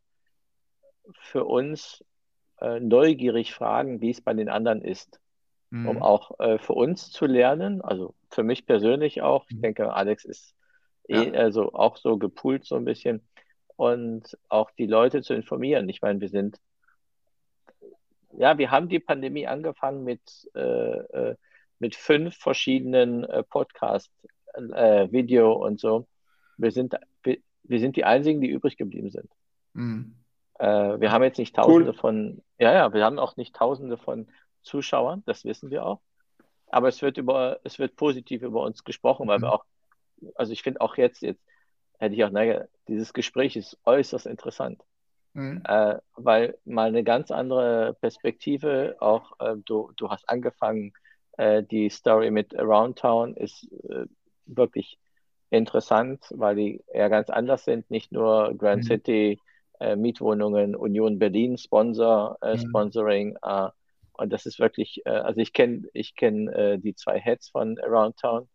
[1.19, 2.05] für uns
[2.61, 5.21] äh, neugierig fragen, wie es bei den anderen ist.
[5.71, 5.89] Mhm.
[5.89, 9.47] Um auch äh, für uns zu lernen, also für mich persönlich auch.
[9.49, 9.63] Ich mhm.
[9.63, 10.56] denke, Alex ist
[11.09, 11.33] ja.
[11.33, 13.27] also auch so gepoolt so ein bisschen.
[13.77, 15.89] Und auch die Leute zu informieren.
[15.89, 16.59] Ich meine, wir sind,
[18.33, 20.23] ja, wir haben die Pandemie angefangen mit,
[20.55, 21.37] äh, äh
[21.79, 24.11] mit fünf verschiedenen äh, Podcasts,
[24.55, 26.07] äh, Video und so.
[26.57, 29.31] Wir sind, wir, wir, sind die einzigen, die übrig geblieben sind.
[29.75, 30.17] Mhm.
[30.59, 31.99] Äh, wir haben jetzt nicht tausende cool.
[31.99, 34.29] von, ja, ja, wir haben auch nicht tausende von
[34.63, 36.01] Zuschauern, das wissen wir auch.
[36.69, 39.43] Aber es wird über, es wird positiv über uns gesprochen, weil mhm.
[39.43, 39.65] wir auch,
[40.35, 41.43] also ich finde auch jetzt, jetzt
[41.99, 44.83] hätte ich auch, naja, dieses Gespräch ist äußerst interessant.
[45.37, 45.63] Mhm.
[45.69, 50.95] Äh, weil mal eine ganz andere Perspektive, auch äh, du, du hast angefangen,
[51.37, 54.07] äh, die Story mit Around Town ist äh,
[54.47, 54.99] wirklich
[55.51, 58.87] interessant, weil die eher ganz anders sind, nicht nur Grand mhm.
[58.87, 59.41] City,
[59.79, 62.61] äh, Mietwohnungen, Union Berlin, Sponsor, äh, mhm.
[62.61, 63.37] Sponsoring.
[64.19, 68.49] Und das ist wirklich, also ich kenne ich kenn, die zwei Heads von Around Town.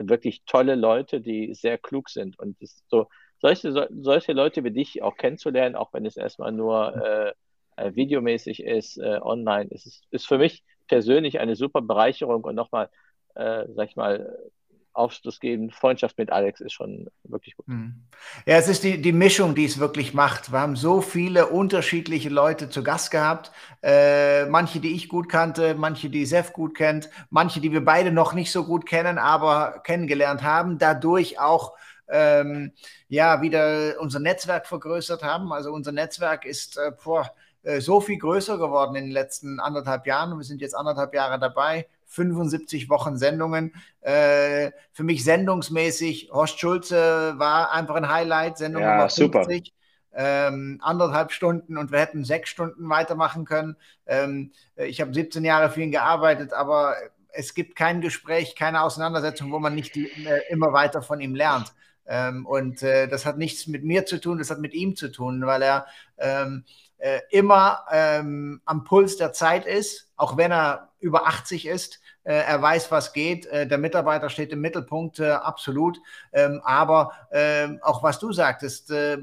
[0.00, 2.38] Äh, wirklich tolle Leute, die sehr klug sind.
[2.38, 2.56] Und
[2.88, 3.06] so,
[3.38, 7.34] solche, so, solche Leute wie dich auch kennenzulernen, auch wenn es erstmal nur
[7.76, 7.96] mhm.
[7.96, 12.90] videomäßig ist, online, ist, ist für mich persönlich eine super Bereicherung und nochmal,
[13.34, 14.36] sag ich mal,
[14.92, 15.70] Aufschluss geben.
[15.70, 17.66] Freundschaft mit Alex ist schon wirklich gut.
[17.66, 18.02] Hm.
[18.46, 20.52] Ja, es ist die, die Mischung, die es wirklich macht.
[20.52, 23.52] Wir haben so viele unterschiedliche Leute zu Gast gehabt.
[23.82, 28.10] Äh, manche, die ich gut kannte, manche, die Sef gut kennt, manche, die wir beide
[28.12, 30.78] noch nicht so gut kennen, aber kennengelernt haben.
[30.78, 31.74] Dadurch auch
[32.08, 32.72] ähm,
[33.08, 35.52] ja wieder unser Netzwerk vergrößert haben.
[35.52, 37.30] Also unser Netzwerk ist äh, boah,
[37.62, 40.36] äh, so viel größer geworden in den letzten anderthalb Jahren.
[40.36, 41.86] Wir sind jetzt anderthalb Jahre dabei.
[42.10, 43.72] 75 Wochen Sendungen.
[44.00, 49.32] Äh, für mich sendungsmäßig, Horst Schulze war einfach ein Highlight, Sendung ja, Nummer 50.
[49.32, 49.76] Super.
[50.12, 53.76] Ähm, anderthalb Stunden und wir hätten sechs Stunden weitermachen können.
[54.06, 56.96] Ähm, ich habe 17 Jahre für ihn gearbeitet, aber
[57.32, 61.36] es gibt kein Gespräch, keine Auseinandersetzung, wo man nicht die, äh, immer weiter von ihm
[61.36, 61.72] lernt.
[62.06, 65.12] Ähm, und äh, das hat nichts mit mir zu tun, das hat mit ihm zu
[65.12, 65.86] tun, weil er
[66.18, 66.64] ähm,
[66.98, 72.00] äh, immer ähm, am Puls der Zeit ist, auch wenn er über 80 ist.
[72.24, 73.46] Äh, er weiß, was geht.
[73.46, 75.98] Äh, der Mitarbeiter steht im Mittelpunkt, äh, absolut.
[76.32, 79.18] Ähm, aber ähm, auch was du sagtest, äh,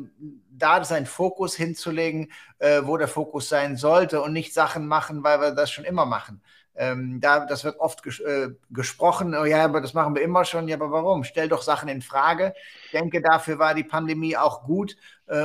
[0.49, 5.39] da sein Fokus hinzulegen, äh, wo der Fokus sein sollte und nicht Sachen machen, weil
[5.39, 6.41] wir das schon immer machen.
[6.75, 10.45] Ähm, da, das wird oft ges äh, gesprochen, oh ja, aber das machen wir immer
[10.45, 10.67] schon.
[10.67, 11.23] Ja, aber warum?
[11.23, 12.53] Stell doch Sachen in Frage.
[12.85, 14.95] Ich denke, dafür war die Pandemie auch gut,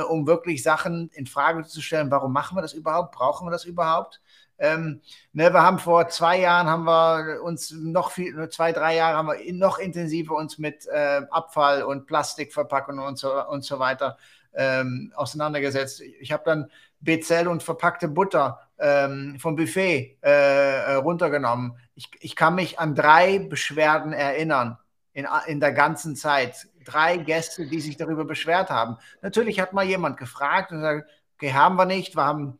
[0.09, 2.11] um wirklich Sachen in Frage zu stellen.
[2.11, 3.13] Warum machen wir das überhaupt?
[3.15, 4.21] Brauchen wir das überhaupt?
[4.59, 5.01] Ähm,
[5.33, 9.27] ne, wir haben vor zwei Jahren haben wir uns noch viel, zwei, drei Jahre haben
[9.27, 14.17] wir noch intensiver uns mit äh, Abfall und Plastikverpackungen und so, und so weiter
[14.53, 16.01] ähm, auseinandergesetzt.
[16.01, 21.77] Ich habe dann Bezell und verpackte Butter ähm, vom Buffet äh, runtergenommen.
[21.95, 24.77] Ich, ich kann mich an drei Beschwerden erinnern
[25.11, 26.67] in, in der ganzen Zeit.
[26.85, 28.97] Drei Gäste, die sich darüber beschwert haben.
[29.21, 32.59] Natürlich hat mal jemand gefragt und gesagt, okay, haben wir nicht, wir haben,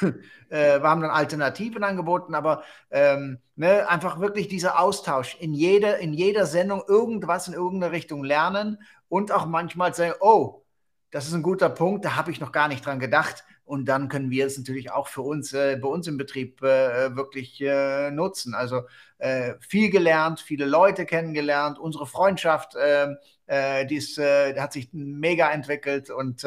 [0.48, 5.98] äh, wir haben dann Alternativen angeboten, aber ähm, ne, einfach wirklich dieser Austausch in jeder,
[5.98, 8.78] in jeder Sendung irgendwas in irgendeine Richtung lernen
[9.08, 10.64] und auch manchmal sagen, oh,
[11.10, 13.44] das ist ein guter Punkt, da habe ich noch gar nicht dran gedacht.
[13.64, 17.14] Und dann können wir es natürlich auch für uns, äh, bei uns im Betrieb äh,
[17.14, 18.52] wirklich äh, nutzen.
[18.52, 18.82] Also
[19.18, 24.88] äh, viel gelernt, viele Leute kennengelernt, unsere Freundschaft, ähm, äh, die, ist, äh, hat sich
[24.92, 26.44] mega entwickelt und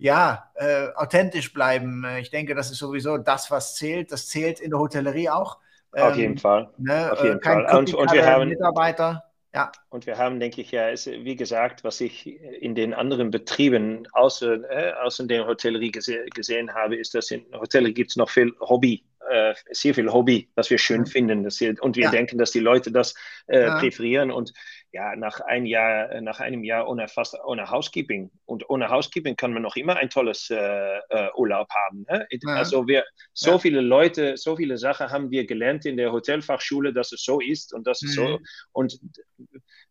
[0.00, 0.50] ja,
[0.96, 2.04] authentisch bleiben.
[2.18, 4.10] Ich denke, das ist sowieso das, was zählt.
[4.10, 5.58] Das zählt in der Hotellerie auch.
[5.92, 6.70] Auf jeden ähm, Fall.
[6.78, 7.66] Ne, Auf jeden Fall.
[7.76, 9.24] Und, und wir haben Mitarbeiter.
[9.52, 9.72] Ja.
[9.88, 12.26] Und wir haben, denke ich, ja, ist, wie gesagt, was ich
[12.60, 17.44] in den anderen Betrieben außer, äh, außer der Hotellerie gese gesehen habe, ist, dass in
[17.52, 21.06] Hotellerie gibt es noch viel Hobby, äh, sehr viel Hobby, was wir schön mhm.
[21.06, 21.44] finden.
[21.44, 22.10] Wir, und wir ja.
[22.12, 23.16] denken, dass die Leute das
[23.48, 23.78] äh, ja.
[23.80, 24.30] präferieren.
[24.30, 24.52] Und
[24.92, 29.36] ja, nach ein Jahr, äh, nach einem Jahr ohne fast ohne Housekeeping und ohne Housekeeping
[29.36, 32.04] kann man noch immer ein tolles äh, äh, Urlaub haben.
[32.08, 32.26] Ne?
[32.30, 32.54] Ja.
[32.54, 33.58] Also wir so ja.
[33.58, 37.72] viele Leute, so viele Sachen haben wir gelernt in der Hotelfachschule, dass es so ist
[37.72, 38.08] und das mhm.
[38.08, 38.38] so
[38.72, 38.98] und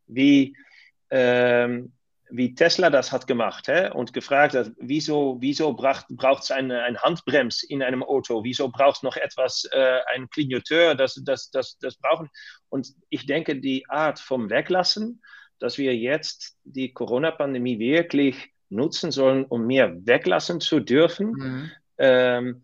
[0.07, 0.55] wie
[1.11, 1.93] ähm,
[2.29, 3.89] wie Tesla das hat gemacht hä?
[3.89, 6.07] und gefragt hat, wieso, wieso braucht
[6.43, 10.95] es eine, eine Handbremse in einem Auto, wieso braucht es noch etwas, äh, ein Clignoteur,
[10.95, 12.29] das, das, das, das brauchen.
[12.69, 15.21] Und ich denke, die Art vom Weglassen,
[15.59, 21.71] dass wir jetzt die Corona-Pandemie wirklich nutzen sollen, um mehr weglassen zu dürfen, mhm.
[21.97, 22.63] ähm,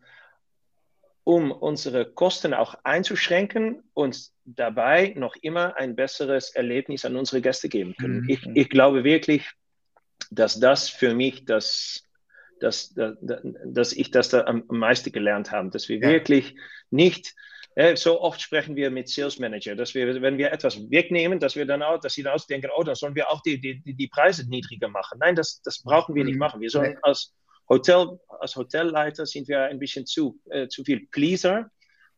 [1.24, 7.68] um unsere Kosten auch einzuschränken und dabei noch immer ein besseres Erlebnis an unsere Gäste
[7.70, 8.22] geben können.
[8.22, 8.30] Mhm.
[8.30, 9.50] Ich, ich glaube wirklich,
[10.32, 12.02] dass das für mich das
[12.62, 13.18] dass, dass,
[13.66, 16.08] dass ich das da am meisten gelernt habe, dass wir ja.
[16.08, 16.56] wirklich
[16.90, 17.36] nicht
[17.76, 21.56] äh, so oft sprechen wir mit Sales Manager, dass wir, wenn wir etwas wegnehmen, dass
[21.56, 23.82] wir dann auch, dass sie dann auch denken, oh, dann sollen wir auch die, die,
[23.84, 25.20] die Preise niedriger machen.
[25.20, 26.40] Nein, das, das brauchen wir nicht mhm.
[26.40, 26.62] machen.
[26.62, 27.34] Wir sollen als
[27.68, 31.70] Hotel, als Hotelleiter sind wir ein bisschen zu, äh, zu viel Pleaser.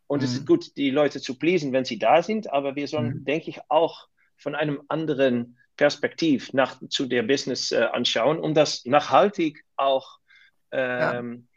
[0.08, 0.26] Und mhm.
[0.26, 3.26] es ist gut, die Leute zu pleasen, wenn sie da sind, aber wir sollen, mhm.
[3.26, 8.86] denke ich, auch von einem anderen Perspektiv nach, zu der Business äh, anschauen, um das
[8.86, 10.18] nachhaltig auch
[10.72, 11.47] ähm,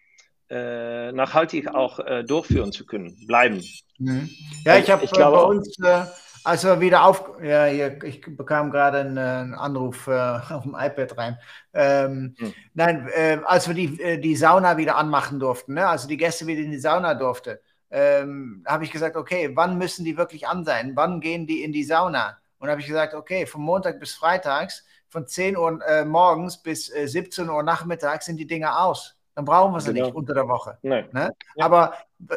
[0.50, 0.56] ja.
[0.56, 3.64] äh, nachhaltig auch äh, durchführen zu können, bleiben.
[3.98, 4.30] Mhm.
[4.64, 6.04] Ja, ich habe äh, bei uns, äh,
[6.44, 10.76] als wir wieder auf, ja, hier, ich bekam gerade einen, äh, einen Anruf auf dem
[10.78, 11.38] iPad rein.
[11.72, 12.54] Ähm, mhm.
[12.74, 13.10] Nein,
[13.44, 15.86] als wir die, die Sauna wieder anmachen durften, ne?
[15.86, 17.56] also die Gäste wieder in die Sauna durften,
[17.90, 20.92] ähm, habe ich gesagt, okay, wann müssen die wirklich an sein?
[20.94, 22.38] Wann gehen die in die Sauna?
[22.58, 26.94] Und habe ich gesagt, okay, von Montag bis Freitags von 10 Uhr äh, morgens bis
[26.94, 29.16] äh, 17 Uhr nachmittags sind die Dinge aus.
[29.34, 30.06] Dann brauchen wir sie genau.
[30.06, 30.78] nicht unter der Woche.
[30.82, 31.34] Ne?
[31.56, 31.64] Ja.
[31.64, 31.94] Aber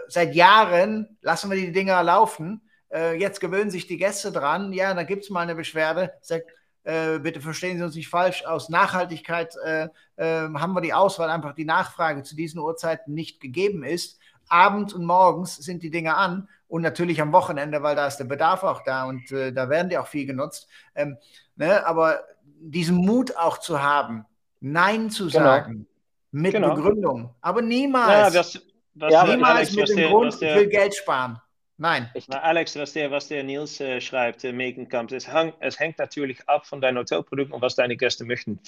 [0.08, 2.62] seit Jahren lassen wir die Dinger laufen.
[2.91, 4.74] Äh, jetzt gewöhnen sich die Gäste dran.
[4.74, 6.14] Ja, da gibt es mal eine Beschwerde.
[6.22, 6.47] Sagt,
[6.84, 8.45] äh, bitte verstehen Sie uns nicht falsch.
[8.45, 9.88] Aus Nachhaltigkeit äh,
[10.18, 14.20] ähm, haben wir die Auswahl, einfach die Nachfrage zu diesen Uhrzeiten nicht gegeben ist.
[14.54, 18.26] Abends und morgens sind die Dinge an und natürlich am Wochenende, weil da ist der
[18.26, 20.68] Bedarf auch da und äh, da werden die auch viel genutzt.
[20.95, 21.18] Ähm,
[21.56, 24.26] ne, aber diesen Mut auch zu haben,
[24.62, 25.43] Nein zu genau.
[25.43, 25.88] sagen
[26.32, 26.76] mit genau.
[26.76, 27.34] Begründung.
[27.41, 28.62] Aber niemals, ja, das,
[28.95, 31.39] das ja, niemals Alex, mit dem der, Grund, der, ich will Geld sparen.
[31.78, 32.09] Nein.
[32.28, 35.97] Na, Alex, was der, was der Nils äh, schreibt, äh, Megenkamp, es, hang, es hängt
[35.97, 38.59] natürlich ab von deinem Hotelprodukt und was deine Gäste möchten.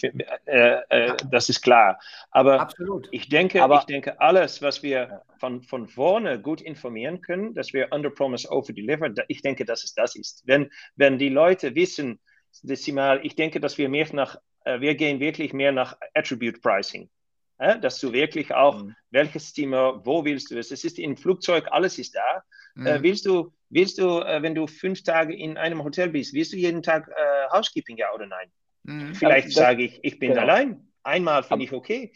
[0.45, 1.99] Äh, äh, das ist klar.
[2.31, 3.07] Aber Absolut.
[3.11, 7.73] ich denke, Aber, ich denke, alles, was wir von, von vorne gut informieren können, dass
[7.73, 10.43] wir under promise, over deliver, ich denke, dass es das ist.
[10.45, 12.19] Wenn, wenn die Leute wissen,
[12.63, 17.09] Dezimal, ich denke, dass wir mehr nach, äh, wir gehen wirklich mehr nach Attribute Pricing.
[17.57, 18.95] Dass du wirklich auch, mhm.
[19.11, 20.71] welches Zimmer, wo willst du es?
[20.71, 22.43] Es ist im Flugzeug, alles ist da.
[22.77, 22.87] Äh, mhm.
[22.87, 26.53] Äh, willst du, willst du äh, wenn du fünf Tage in einem Hotel bist, willst
[26.53, 28.51] du jeden Tag äh, Housekeeping, ja oder nein?
[28.83, 29.15] Mhm.
[29.15, 30.41] Vielleicht das, sage ich, ich bin genau.
[30.41, 30.87] allein.
[31.03, 32.11] Einmal finde ich okay.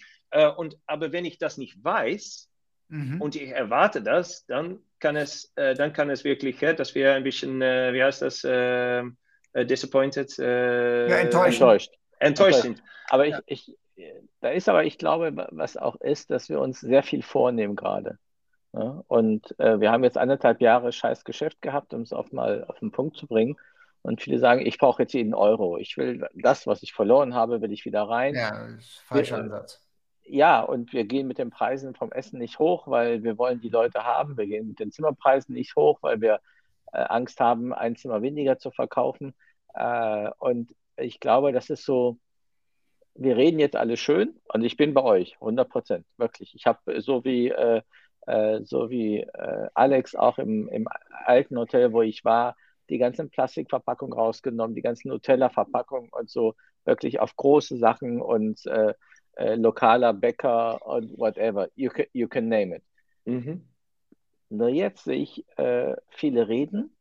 [0.58, 2.50] und, aber wenn ich das nicht weiß
[2.88, 3.22] mhm.
[3.22, 7.60] und ich erwarte das, dann kann es, dann kann es wirklich, dass wir ein bisschen,
[7.60, 8.44] wie heißt das,
[9.54, 10.38] äh, disappointed.
[10.40, 11.62] Äh, ja, enttäuscht.
[11.62, 12.84] Enttäuscht, enttäuscht sind.
[13.10, 13.76] Aber ich, ich,
[14.42, 18.18] da ist aber, ich glaube, was auch ist, dass wir uns sehr viel vornehmen gerade.
[18.74, 19.04] Ja?
[19.08, 22.80] Und äh, wir haben jetzt anderthalb Jahre scheiß Geschäft gehabt, um es auf mal auf
[22.80, 23.58] den Punkt zu bringen.
[24.02, 25.78] Und viele sagen, ich brauche jetzt jeden Euro.
[25.78, 28.36] Ich will das, was ich verloren habe, will ich wieder rein.
[28.36, 28.70] Ja,
[29.06, 29.86] falscher wir, Ansatz.
[30.24, 33.70] Ja, und wir gehen mit den Preisen vom Essen nicht hoch, weil wir wollen die
[33.70, 34.38] Leute haben.
[34.38, 36.40] Wir gehen mit den Zimmerpreisen nicht hoch, weil wir
[36.94, 39.34] äh, Angst haben, ein Zimmer weniger zu verkaufen.
[39.74, 42.18] Äh, und ich glaube, das ist so,
[43.16, 46.56] wir reden jetzt alle schön und ich bin bei euch, 100 Prozent, wirklich.
[46.56, 47.50] Ich habe so wie,
[48.28, 50.88] äh, so wie äh, Alex auch im, im
[51.26, 52.56] alten Hotel, wo ich war,
[52.90, 56.56] die ganzen Plastikverpackungen rausgenommen, die ganzen Nutella-Verpackungen und so
[56.86, 58.94] wirklich auf große Sachen und äh,
[59.36, 61.70] äh, lokaler Bäcker und whatever.
[61.76, 62.84] You can, you can name it.
[63.26, 63.66] Mhm.
[64.50, 66.96] Nur jetzt sehe ich äh, viele reden,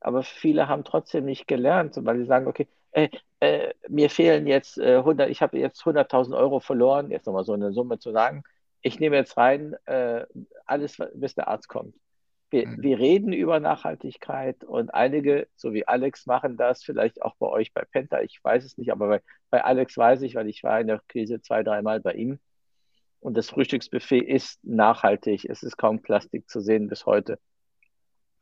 [0.00, 3.08] aber viele haben trotzdem nicht gelernt, weil sie sagen, okay, äh,
[3.40, 7.54] äh, mir fehlen jetzt äh, 100, ich habe jetzt 100.000 Euro verloren, jetzt nochmal so
[7.54, 8.42] eine Summe zu sagen,
[8.82, 10.26] ich nehme jetzt rein äh,
[10.64, 11.94] alles, bis der Arzt kommt.
[12.50, 12.82] Wir, mhm.
[12.82, 17.74] wir, reden über Nachhaltigkeit und einige, so wie Alex, machen das, vielleicht auch bei euch
[17.74, 20.80] bei Penta, ich weiß es nicht, aber bei, bei Alex weiß ich, weil ich war
[20.80, 22.38] in der Krise zwei, dreimal bei ihm.
[23.18, 25.46] Und das Frühstücksbuffet ist nachhaltig.
[25.46, 27.40] Es ist kaum Plastik zu sehen bis heute.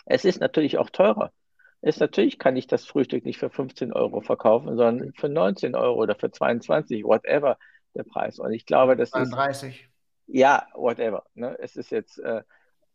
[0.05, 1.32] Es ist natürlich auch teurer.
[1.80, 6.03] Es natürlich kann ich das Frühstück nicht für 15 Euro verkaufen, sondern für 19 Euro
[6.03, 7.59] oder für 22, whatever
[7.95, 8.39] der Preis.
[8.39, 9.80] Und ich glaube, das 32.
[9.80, 9.94] ist.
[10.27, 11.25] Ja, whatever.
[11.35, 11.57] Ne?
[11.61, 12.43] Es ist jetzt, äh,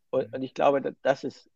[0.10, 1.50] und, und, ich glaube, das ist,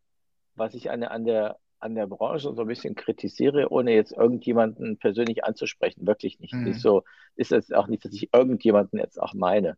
[0.55, 4.97] was ich an, an, der, an der Branche so ein bisschen kritisiere, ohne jetzt irgendjemanden
[4.97, 6.05] persönlich anzusprechen.
[6.05, 6.53] Wirklich nicht.
[6.53, 6.67] Mhm.
[6.67, 7.03] Ist so,
[7.35, 9.77] ist es auch nicht, dass ich irgendjemanden jetzt auch meine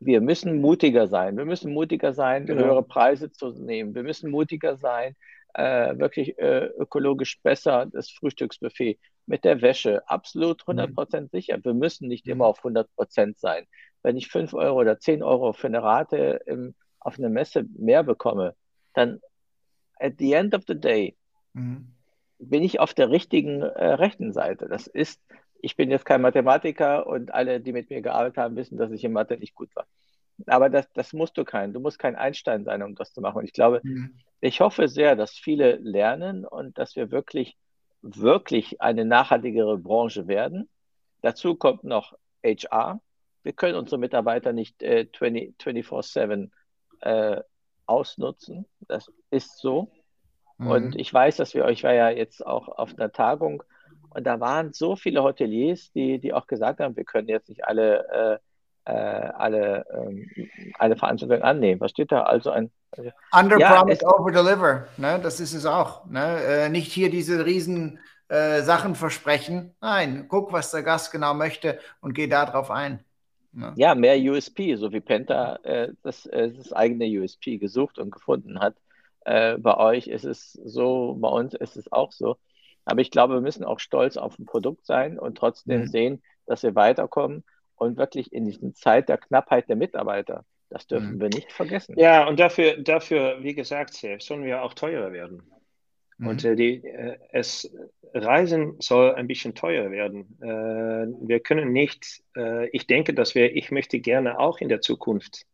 [0.00, 1.36] wir müssen mutiger sein.
[1.36, 2.64] Wir müssen mutiger sein, genau.
[2.64, 3.94] höhere Preise zu nehmen.
[3.94, 5.16] Wir müssen mutiger sein,
[5.54, 10.08] äh, wirklich äh, ökologisch besser das Frühstücksbuffet mit der Wäsche.
[10.08, 11.28] Absolut 100% mhm.
[11.28, 11.58] sicher.
[11.62, 12.32] Wir müssen nicht mhm.
[12.32, 13.66] immer auf 100% sein.
[14.06, 18.04] Wenn ich 5 Euro oder 10 Euro für eine Rate im, auf einer Messe mehr
[18.04, 18.54] bekomme,
[18.94, 19.20] dann
[19.98, 21.16] at the end of the day
[21.54, 21.88] mhm.
[22.38, 24.68] bin ich auf der richtigen äh, rechten Seite.
[24.68, 25.20] Das ist
[25.60, 29.02] ich bin jetzt kein Mathematiker und alle, die mit mir gearbeitet haben, wissen, dass ich
[29.02, 29.86] in Mathe nicht gut war.
[30.46, 31.72] Aber das, das musst du kein.
[31.72, 33.38] Du musst kein Einstein sein, um das zu machen.
[33.38, 34.14] Und ich glaube, mhm.
[34.40, 37.56] ich hoffe sehr, dass viele lernen und dass wir wirklich,
[38.02, 40.68] wirklich eine nachhaltigere Branche werden.
[41.22, 43.00] Dazu kommt noch HR.
[43.46, 46.50] Wir können unsere Mitarbeiter nicht äh, 24-7
[47.00, 47.40] äh,
[47.86, 48.66] ausnutzen.
[48.88, 49.92] Das ist so.
[50.58, 50.66] Mhm.
[50.66, 53.62] Und ich weiß, dass wir, ich war ja jetzt auch auf einer Tagung
[54.10, 57.64] und da waren so viele Hoteliers, die, die auch gesagt haben, wir können jetzt nicht
[57.64, 58.40] alle,
[58.84, 60.28] äh, äh alle, ähm,
[60.80, 61.80] alle Veranstaltungen annehmen.
[61.80, 62.24] Was steht da?
[62.24, 64.88] Also ein also, Under ja, promise, over deliver.
[64.96, 65.20] Ne?
[65.22, 66.04] Das ist es auch.
[66.06, 66.42] Ne?
[66.42, 69.76] Äh, nicht hier diese riesen äh, Sachen versprechen.
[69.80, 73.05] Nein, guck, was der Gast genau möchte und geh darauf ein.
[73.56, 73.72] Ne?
[73.76, 78.60] Ja, mehr USP, so wie Penta äh, das, äh, das eigene USP gesucht und gefunden
[78.60, 78.76] hat.
[79.24, 82.36] Äh, bei euch ist es so, bei uns ist es auch so.
[82.84, 85.86] Aber ich glaube, wir müssen auch stolz auf ein Produkt sein und trotzdem mhm.
[85.86, 87.44] sehen, dass wir weiterkommen
[87.76, 91.20] und wirklich in dieser Zeit der Knappheit der Mitarbeiter, das dürfen mhm.
[91.22, 91.98] wir nicht vergessen.
[91.98, 95.42] Ja, und dafür, dafür wie gesagt, sollen wir auch teurer werden.
[96.18, 96.26] Mhm.
[96.28, 97.70] Und äh, die, äh, es,
[98.14, 100.38] Reisen soll ein bisschen teurer werden.
[100.40, 104.80] Äh, wir können nicht, äh, ich denke, dass wir, ich möchte gerne auch in der
[104.80, 105.44] Zukunft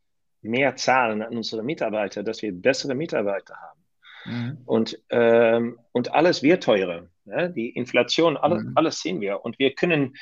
[0.43, 3.82] mehr zahlen an unsere Mitarbeiter, dass wir bessere Mitarbeiter haben.
[4.25, 4.59] Mhm.
[4.65, 7.09] Und, ähm, und alles wird teurer.
[7.25, 7.51] Ne?
[7.51, 8.73] Die Inflation, alle, mhm.
[8.75, 9.45] alles sehen wir.
[9.45, 10.15] Und wir können,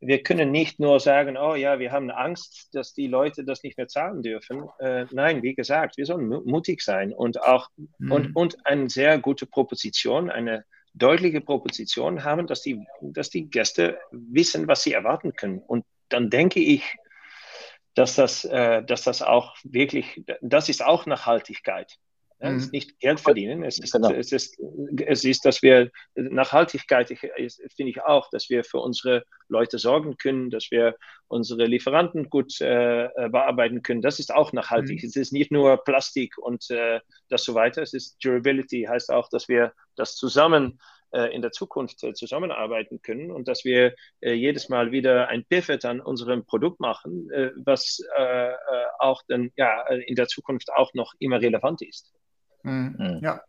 [0.00, 3.76] wir können nicht nur sagen, oh ja, wir haben Angst, dass die Leute das nicht
[3.76, 4.68] mehr zahlen dürfen.
[4.78, 8.12] Äh, nein, wie gesagt, wir sollen mutig sein und auch mhm.
[8.12, 13.98] und, und eine sehr gute Proposition, eine deutliche Proposition haben, dass die, dass die Gäste
[14.10, 15.58] wissen, was sie erwarten können.
[15.58, 16.96] Und dann denke ich,
[17.94, 21.98] dass das, äh, dass das auch wirklich, das ist auch Nachhaltigkeit.
[22.40, 22.70] Es ist mhm.
[22.70, 24.12] nicht Geld verdienen, es ist, genau.
[24.12, 24.56] es, ist,
[25.06, 30.50] es ist, dass wir Nachhaltigkeit, finde ich auch, dass wir für unsere Leute sorgen können,
[30.50, 30.94] dass wir
[31.26, 34.02] unsere Lieferanten gut äh, äh, bearbeiten können.
[34.02, 35.02] Das ist auch nachhaltig.
[35.02, 35.08] Mhm.
[35.08, 37.82] Es ist nicht nur Plastik und äh, das so weiter.
[37.82, 40.78] Es ist Durability, heißt auch, dass wir das zusammen
[41.10, 45.84] äh, in der Zukunft äh, zusammenarbeiten können und dass wir jedes Mal wieder ein Pivot
[45.84, 47.28] an unserem Produkt machen,
[47.64, 48.00] was
[48.98, 52.12] auch dann ja in der Zukunft auch noch immer relevant ist.
[52.62, 52.96] Mhm.
[52.98, 53.18] mhm.
[53.22, 53.40] Ja.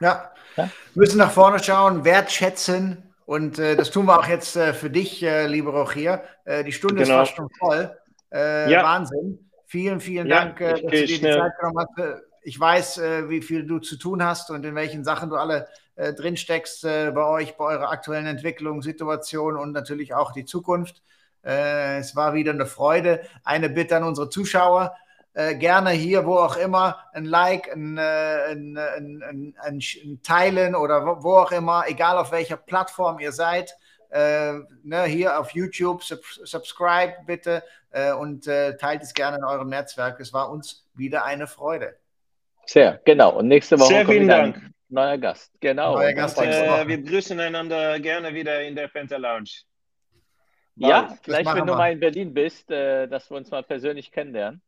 [0.00, 0.32] ja.
[0.56, 0.68] Ja.
[0.94, 5.22] müssen nach vorne schauen, wertschätzen und äh, das tun wir auch jetzt äh, für dich,
[5.22, 6.24] äh, liebe Rochier.
[6.44, 7.22] Äh, die Stunde genau.
[7.22, 7.96] ist fast schon voll.
[8.32, 8.82] Äh, ja.
[8.82, 9.48] Wahnsinn.
[9.66, 12.22] Vielen, vielen ja, Dank, äh, dass du dir die Zeit genommen hast.
[12.42, 16.38] Ich weiß, wie viel du zu tun hast und in welchen Sachen du alle drin
[16.38, 21.02] steckst bei euch, bei eurer aktuellen Entwicklung, Situation und natürlich auch die Zukunft.
[21.42, 23.20] es war wieder eine Freude.
[23.44, 24.96] Eine Bitte an unsere Zuschauer
[25.32, 31.22] äh, gerne hier, wo auch immer, ein Like, ein, äh, ein, ein, ein Teilen oder
[31.22, 33.74] wo, auch immer, egal auf welcher Plattform ihr seid.
[34.10, 37.62] Äh, ne, hier auf YouTube, sub, subscribe bitte
[37.92, 40.18] äh, und äh, teilt es gerne in eurem Netzwerk.
[40.18, 41.94] Es war uns wieder eine Freude.
[42.66, 43.36] Sehr, genau.
[43.38, 44.56] Und nächste Woche Sehr vielen Dank.
[44.56, 45.52] ein neuer Gast.
[45.60, 45.94] Genau.
[45.94, 49.50] Neuer Gast und, äh, wir grüßen einander gerne wieder in der Penta Lounge.
[50.74, 54.62] Ja, vielleicht, wenn du mal in Berlin bist, dass wir uns mal persönlich kennenlernen.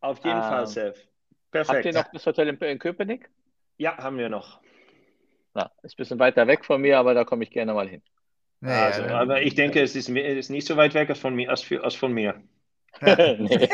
[0.00, 1.08] Auf jeden ähm, Fall, Seth.
[1.50, 1.76] Perfekt.
[1.76, 3.30] Habt ihr noch das Hotel in, in Köpenick?
[3.78, 4.60] Ja, haben wir noch.
[5.54, 8.02] Na, ist ein bisschen weiter weg von mir, aber da komme ich gerne mal hin.
[8.60, 11.34] Ja, also, aber ich denke, es ist, es ist, nicht so weit weg als von
[11.34, 11.48] mir.
[11.48, 12.34] Als, als von mir.
[13.00, 13.68] nee.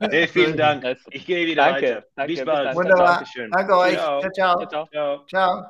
[0.00, 0.84] hey, vielen Dank.
[1.10, 2.06] Ich gehe wieder danke, weiter.
[2.14, 2.76] Danke, bis bald.
[2.76, 3.24] Wunderbar.
[3.50, 3.94] Danke euch.
[3.94, 4.20] Ciao.
[4.20, 4.66] Ciao.
[4.66, 4.86] ciao.
[4.90, 5.26] ciao.
[5.26, 5.64] ciao.